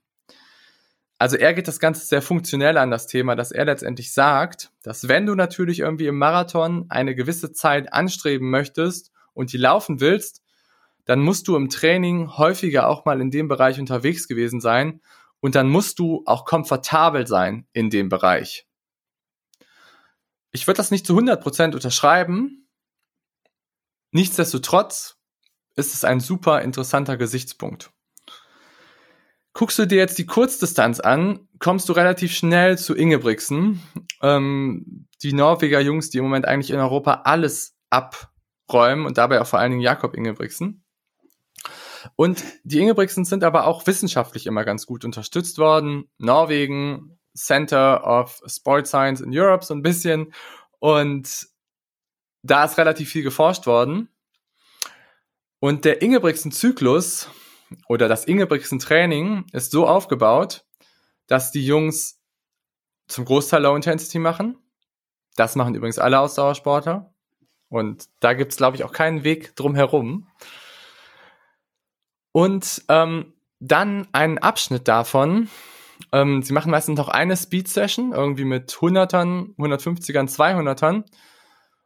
[1.18, 5.09] Also er geht das Ganze sehr funktionell an das Thema, dass er letztendlich sagt, dass
[5.09, 10.42] wenn du natürlich irgendwie im Marathon eine gewisse Zeit anstreben möchtest und die laufen willst,
[11.05, 15.01] dann musst du im Training häufiger auch mal in dem Bereich unterwegs gewesen sein
[15.41, 18.66] und dann musst du auch komfortabel sein in dem Bereich.
[20.53, 22.68] ich würde das nicht zu 100% unterschreiben.
[24.11, 25.16] Nichtsdestotrotz
[25.76, 27.93] ist es ein super interessanter Gesichtspunkt.
[29.53, 33.82] Guckst du dir jetzt die Kurzdistanz an, kommst du relativ schnell zu Ingebrigtsen.
[34.22, 39.47] Ähm, die Norweger Jungs, die im Moment eigentlich in Europa alles abräumen und dabei auch
[39.47, 40.84] vor allen Dingen Jakob Ingebrigtsen.
[42.16, 46.09] Und die Ingebrigtsens sind aber auch wissenschaftlich immer ganz gut unterstützt worden.
[46.18, 50.32] Norwegen, Center of Sport Science in Europe so ein bisschen.
[50.78, 51.48] Und
[52.42, 54.09] da ist relativ viel geforscht worden.
[55.59, 57.28] Und der Ingebrigtsen-Zyklus
[57.88, 60.64] oder das Ingebrigtsen-Training ist so aufgebaut,
[61.26, 62.20] dass die Jungs
[63.07, 64.59] zum Großteil Low Intensity machen.
[65.36, 67.12] Das machen übrigens alle Ausdauersportler.
[67.68, 70.26] Und da gibt es, glaube ich, auch keinen Weg drum herum.
[72.32, 75.48] Und ähm, dann einen Abschnitt davon.
[76.12, 81.04] Ähm, sie machen meistens noch eine Speed-Session, irgendwie mit 100ern, 150ern, 200ern.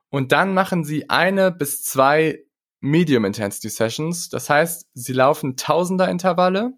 [0.09, 2.45] Und dann machen sie eine bis zwei
[2.80, 4.28] Medium Intensity Sessions.
[4.28, 6.72] Das heißt, sie laufen Tausender Intervalle,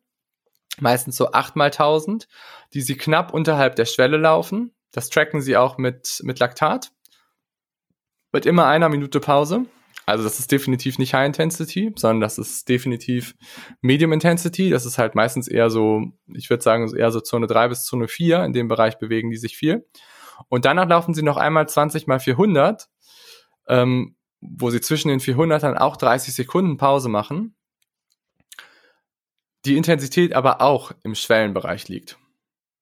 [0.79, 2.29] meistens so 8 mal 1000,
[2.73, 4.75] die sie knapp unterhalb der Schwelle laufen.
[4.93, 6.93] Das tracken sie auch mit, mit Laktat.
[8.33, 9.67] Mit immer einer Minute Pause.
[10.07, 13.35] Also das ist definitiv nicht High Intensity, sondern das ist definitiv
[13.81, 14.71] Medium Intensity.
[14.71, 18.07] Das ist halt meistens eher so, ich würde sagen, eher so Zone 3 bis Zone
[18.07, 18.45] 4.
[18.45, 19.85] In dem Bereich bewegen die sich viel.
[20.49, 22.89] Und danach laufen sie noch einmal 20 mal 400,
[23.67, 27.57] ähm, wo sie zwischen den 400ern auch 30 Sekunden Pause machen.
[29.65, 32.17] Die Intensität aber auch im Schwellenbereich liegt.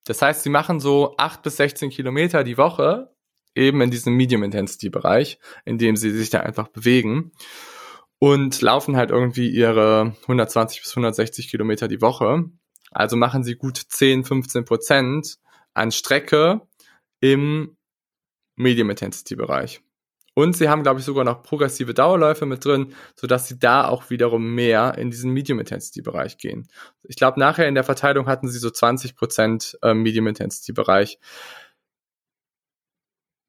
[0.05, 3.14] Das heißt, sie machen so 8 bis 16 Kilometer die Woche
[3.55, 7.31] eben in diesem Medium-Intensity-Bereich, in dem sie sich da einfach bewegen
[8.19, 12.45] und laufen halt irgendwie ihre 120 bis 160 Kilometer die Woche.
[12.91, 15.37] Also machen sie gut 10, 15 Prozent
[15.73, 16.61] an Strecke
[17.19, 17.77] im
[18.55, 19.81] Medium-Intensity-Bereich.
[20.33, 24.09] Und sie haben, glaube ich, sogar noch progressive Dauerläufe mit drin, sodass sie da auch
[24.09, 26.67] wiederum mehr in diesen Medium-Intensity-Bereich gehen.
[27.03, 31.19] Ich glaube, nachher in der Verteilung hatten sie so 20 Prozent äh, Medium-Intensity-Bereich.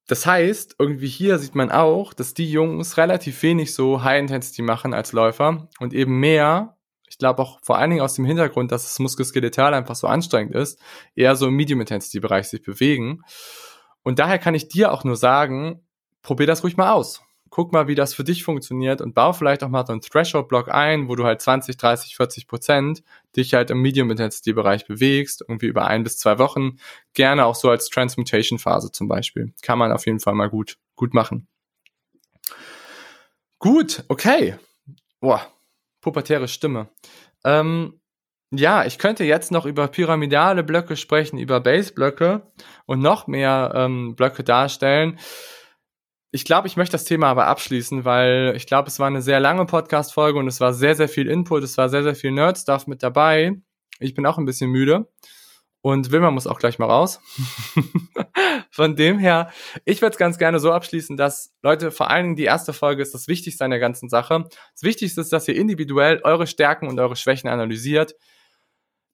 [0.07, 4.63] Das heißt, irgendwie hier sieht man auch, dass die Jungs relativ wenig so High Intensity
[4.63, 6.77] machen als Läufer und eben mehr,
[7.09, 10.55] ich glaube auch vor allen Dingen aus dem Hintergrund, dass das Muskelskeletal einfach so anstrengend
[10.55, 10.81] ist,
[11.15, 13.23] eher so im Medium Intensity Bereich sich bewegen.
[14.03, 15.85] Und daher kann ich dir auch nur sagen,
[16.23, 19.63] probier das ruhig mal aus guck mal, wie das für dich funktioniert und bau vielleicht
[19.63, 23.03] auch mal so einen Threshold-Block ein, wo du halt 20, 30, 40 Prozent
[23.37, 26.79] dich halt im Medium-Intensity-Bereich bewegst, irgendwie über ein bis zwei Wochen.
[27.15, 29.53] Gerne auch so als Transmutation-Phase zum Beispiel.
[29.63, 31.49] Kann man auf jeden Fall mal gut, gut machen.
[33.59, 34.57] Gut, okay.
[35.21, 35.47] Boah,
[36.01, 36.89] pubertäre Stimme.
[37.45, 38.01] Ähm,
[38.53, 42.43] ja, ich könnte jetzt noch über pyramidale Blöcke sprechen, über Base-Blöcke
[42.87, 45.19] und noch mehr ähm, Blöcke darstellen.
[46.37, 49.41] Ich glaube, ich möchte das Thema aber abschließen, weil ich glaube, es war eine sehr
[49.41, 52.87] lange Podcast-Folge und es war sehr, sehr viel Input, es war sehr, sehr viel Nerd-Stuff
[52.87, 53.55] mit dabei.
[54.01, 55.11] Ich bin auch ein bisschen müde
[55.81, 57.23] und Wilma muss auch gleich mal raus.
[58.71, 59.51] Von dem her,
[59.87, 63.01] ich würde es ganz gerne so abschließen, dass Leute, vor allen Dingen die erste Folge
[63.01, 64.45] ist das Wichtigste an der ganzen Sache.
[64.75, 68.15] Das Wichtigste ist, dass ihr individuell eure Stärken und eure Schwächen analysiert,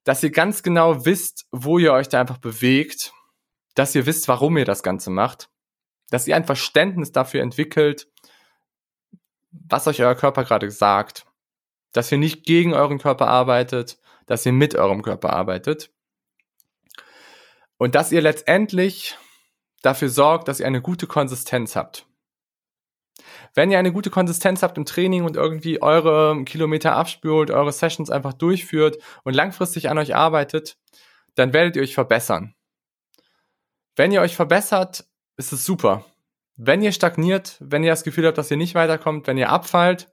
[0.03, 3.13] dass ihr ganz genau wisst, wo ihr euch da einfach bewegt,
[3.75, 5.47] dass ihr wisst, warum ihr das Ganze macht
[6.13, 8.07] dass ihr ein Verständnis dafür entwickelt,
[9.49, 11.25] was euch euer Körper gerade sagt.
[11.91, 13.97] Dass ihr nicht gegen euren Körper arbeitet,
[14.27, 15.91] dass ihr mit eurem Körper arbeitet.
[17.77, 19.17] Und dass ihr letztendlich
[19.81, 22.05] dafür sorgt, dass ihr eine gute Konsistenz habt.
[23.55, 28.11] Wenn ihr eine gute Konsistenz habt im Training und irgendwie eure Kilometer abspült, eure Sessions
[28.11, 30.77] einfach durchführt und langfristig an euch arbeitet,
[31.33, 32.53] dann werdet ihr euch verbessern.
[33.95, 35.07] Wenn ihr euch verbessert,
[35.37, 36.05] ist es super.
[36.55, 40.11] Wenn ihr stagniert, wenn ihr das Gefühl habt, dass ihr nicht weiterkommt, wenn ihr abfallt,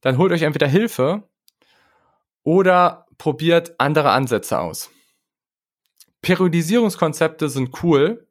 [0.00, 1.28] dann holt euch entweder Hilfe
[2.44, 4.90] oder probiert andere Ansätze aus.
[6.22, 8.26] Periodisierungskonzepte sind cool.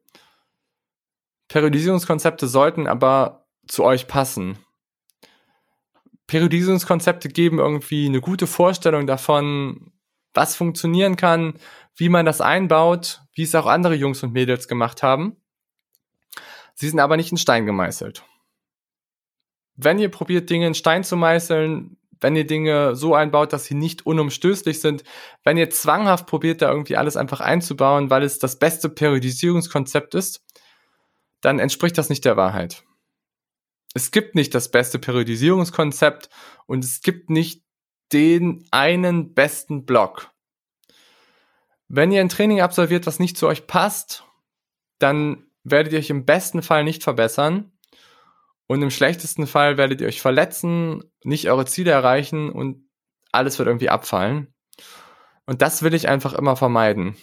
[1.48, 4.58] Periodisierungskonzepte sollten aber zu euch passen.
[6.26, 9.92] Periodisierungskonzepte geben irgendwie eine gute Vorstellung davon,
[10.34, 11.54] was funktionieren kann,
[11.96, 15.36] wie man das einbaut, wie es auch andere Jungs und Mädels gemacht haben.
[16.78, 18.22] Sie sind aber nicht in Stein gemeißelt.
[19.74, 23.74] Wenn ihr probiert, Dinge in Stein zu meißeln, wenn ihr Dinge so einbaut, dass sie
[23.74, 25.02] nicht unumstößlich sind,
[25.42, 30.44] wenn ihr zwanghaft probiert, da irgendwie alles einfach einzubauen, weil es das beste Periodisierungskonzept ist,
[31.40, 32.84] dann entspricht das nicht der Wahrheit.
[33.92, 36.30] Es gibt nicht das beste Periodisierungskonzept
[36.66, 37.64] und es gibt nicht
[38.12, 40.30] den einen besten Block.
[41.88, 44.24] Wenn ihr ein Training absolviert, was nicht zu euch passt,
[45.00, 47.72] dann werdet ihr euch im besten Fall nicht verbessern
[48.66, 52.88] und im schlechtesten Fall werdet ihr euch verletzen, nicht eure Ziele erreichen und
[53.32, 54.54] alles wird irgendwie abfallen.
[55.46, 57.16] Und das will ich einfach immer vermeiden.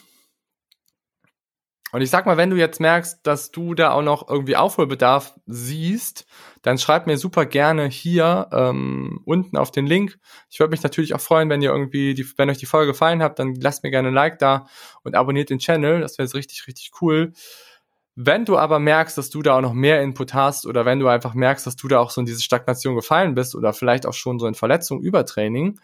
[1.92, 5.40] Und ich sag mal, wenn du jetzt merkst, dass du da auch noch irgendwie Aufholbedarf
[5.46, 6.26] siehst,
[6.62, 10.18] dann schreib mir super gerne hier ähm, unten auf den Link.
[10.50, 13.24] Ich würde mich natürlich auch freuen, wenn ihr irgendwie, die, wenn euch die Folge gefallen
[13.24, 14.68] hat, dann lasst mir gerne ein Like da
[15.04, 16.02] und abonniert den Channel.
[16.02, 17.32] Das wäre jetzt richtig, richtig cool.
[18.16, 21.09] Wenn du aber merkst, dass du da auch noch mehr Input hast oder wenn du
[21.09, 24.13] einfach merkst, dass du da auch so in diese Stagnation gefallen bist oder vielleicht auch
[24.13, 25.82] schon so in Verletzung, Übertraining,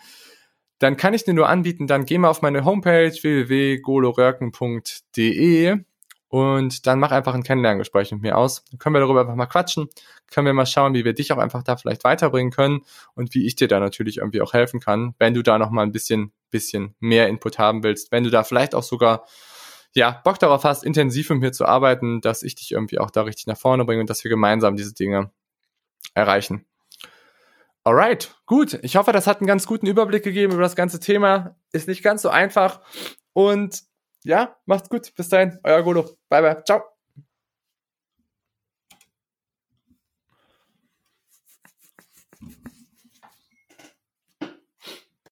[0.79, 5.75] dann kann ich dir nur anbieten, dann geh mal auf meine Homepage www.goloröcken.de
[6.29, 8.63] und dann mach einfach ein Kennenlerngespräch mit mir aus.
[8.71, 9.89] Dann können wir darüber einfach mal quatschen,
[10.31, 13.45] können wir mal schauen, wie wir dich auch einfach da vielleicht weiterbringen können und wie
[13.45, 16.31] ich dir da natürlich irgendwie auch helfen kann, wenn du da noch mal ein bisschen,
[16.49, 19.25] bisschen mehr Input haben willst, wenn du da vielleicht auch sogar
[19.93, 23.23] ja, Bock darauf hast, intensiv mit mir zu arbeiten, dass ich dich irgendwie auch da
[23.23, 25.31] richtig nach vorne bringe und dass wir gemeinsam diese Dinge
[26.13, 26.65] erreichen.
[27.83, 28.79] Alright, gut.
[28.83, 31.55] Ich hoffe, das hat einen ganz guten Überblick gegeben über das ganze Thema.
[31.71, 32.81] Ist nicht ganz so einfach
[33.33, 33.81] und
[34.23, 35.13] ja, macht's gut.
[35.15, 36.17] Bis dahin, euer Golo.
[36.29, 36.63] Bye, bye.
[36.63, 36.90] Ciao.